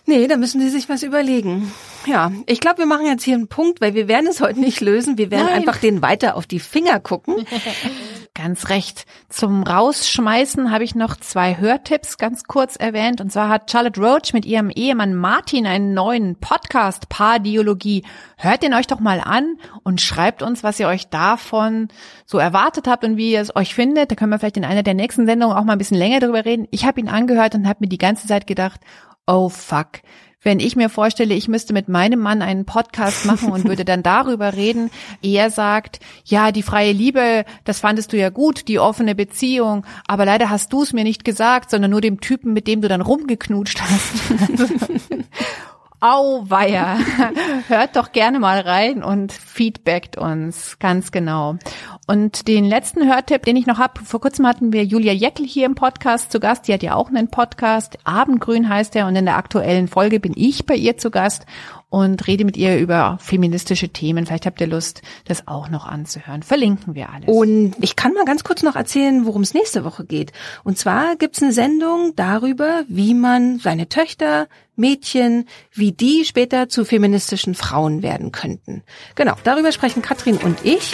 [0.05, 1.73] Nee, da müssen Sie sich was überlegen.
[2.07, 4.81] Ja, ich glaube, wir machen jetzt hier einen Punkt, weil wir werden es heute nicht
[4.81, 5.19] lösen.
[5.19, 5.55] Wir werden Nein.
[5.55, 7.35] einfach den weiter auf die Finger gucken.
[8.37, 9.07] Ganz recht.
[9.31, 13.23] Zum Rausschmeißen habe ich noch zwei Hörtipps ganz kurz erwähnt.
[13.23, 18.05] Und zwar hat Charlotte Roach mit ihrem Ehemann Martin einen neuen Podcast, Paardiologie.
[18.37, 21.89] Hört den euch doch mal an und schreibt uns, was ihr euch davon
[22.27, 24.11] so erwartet habt und wie ihr es euch findet.
[24.11, 26.45] Da können wir vielleicht in einer der nächsten Sendungen auch mal ein bisschen länger drüber
[26.45, 26.69] reden.
[26.73, 28.83] Ich habe ihn angehört und habe mir die ganze Zeit gedacht,
[29.27, 30.03] oh fuck,
[30.47, 34.05] wenn ich mir vorstelle, ich müsste mit meinem Mann einen Podcast machen und würde dann
[34.05, 39.17] darüber reden, er sagt, ja, die freie Liebe, das fandest du ja gut, die offene
[39.17, 42.81] Beziehung, aber leider hast du es mir nicht gesagt, sondern nur dem Typen, mit dem
[42.81, 44.71] du dann rumgeknutscht hast.
[45.99, 46.99] Auweia.
[47.69, 51.57] Hört doch gerne mal rein und feedbackt uns ganz genau.
[52.09, 55.67] Und den letzten Hörtipp, den ich noch habe, vor kurzem hatten wir Julia Jeckel hier
[55.67, 56.69] im Podcast zu Gast.
[56.69, 57.99] Die hat ja auch einen Podcast.
[58.05, 59.09] Abendgrün heißt er.
[59.09, 61.47] Und in der aktuellen Folge bin ich bei ihr zu Gast
[61.89, 64.25] und rede mit ihr über feministische Themen.
[64.25, 66.45] Vielleicht habt ihr Lust, das auch noch anzuhören.
[66.45, 67.29] Verlinken wir alles.
[67.29, 70.31] Und ich kann mal ganz kurz noch erzählen, worum es nächste Woche geht.
[70.63, 74.47] Und zwar gibt's eine Sendung darüber, wie man seine Töchter,
[74.77, 78.85] Mädchen, wie die später zu feministischen Frauen werden könnten.
[79.17, 80.93] Genau, darüber sprechen Katrin und ich.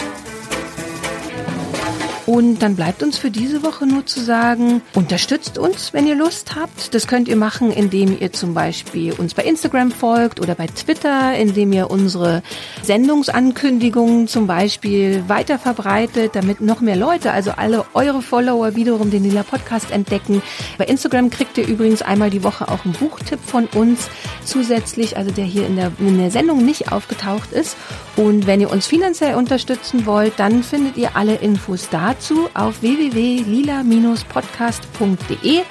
[2.24, 6.54] Und dann bleibt uns für diese Woche nur zu sagen, unterstützt uns, wenn ihr Lust
[6.54, 6.94] habt.
[6.94, 11.34] Das könnt ihr machen, indem ihr zum Beispiel uns bei Instagram folgt oder bei Twitter,
[11.34, 12.42] indem ihr unsere
[12.82, 19.24] Sendungsankündigungen zum Beispiel weiter verbreitet, damit noch mehr Leute, also alle eure Follower wiederum den
[19.24, 20.42] Lila Podcast entdecken.
[20.78, 24.08] Bei Instagram kriegt ihr übrigens einmal die Woche auch einen Buchtipp von uns
[24.44, 27.76] zusätzlich, also der hier in der, in der Sendung nicht aufgetaucht ist.
[28.16, 35.62] Und wenn ihr uns finanziell unterstützen wollt, dann findet ihr alle Infos dazu auf www.lila-podcast.de.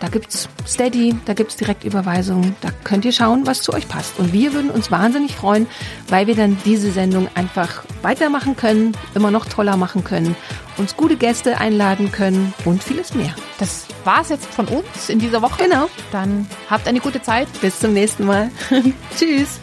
[0.00, 4.18] Da gibt's Steady, da gibt's Direktüberweisungen, da könnt ihr schauen, was zu euch passt.
[4.18, 5.68] Und wir würden uns wahnsinnig freuen,
[6.08, 10.34] weil wir dann diese Sendung einfach weitermachen können, immer noch toller machen können,
[10.78, 13.36] uns gute Gäste einladen können und vieles mehr.
[13.58, 15.62] Das war's jetzt von uns in dieser Woche.
[15.62, 15.88] Genau.
[16.10, 17.46] Dann habt eine gute Zeit.
[17.60, 18.50] Bis zum nächsten Mal.
[19.16, 19.60] Tschüss.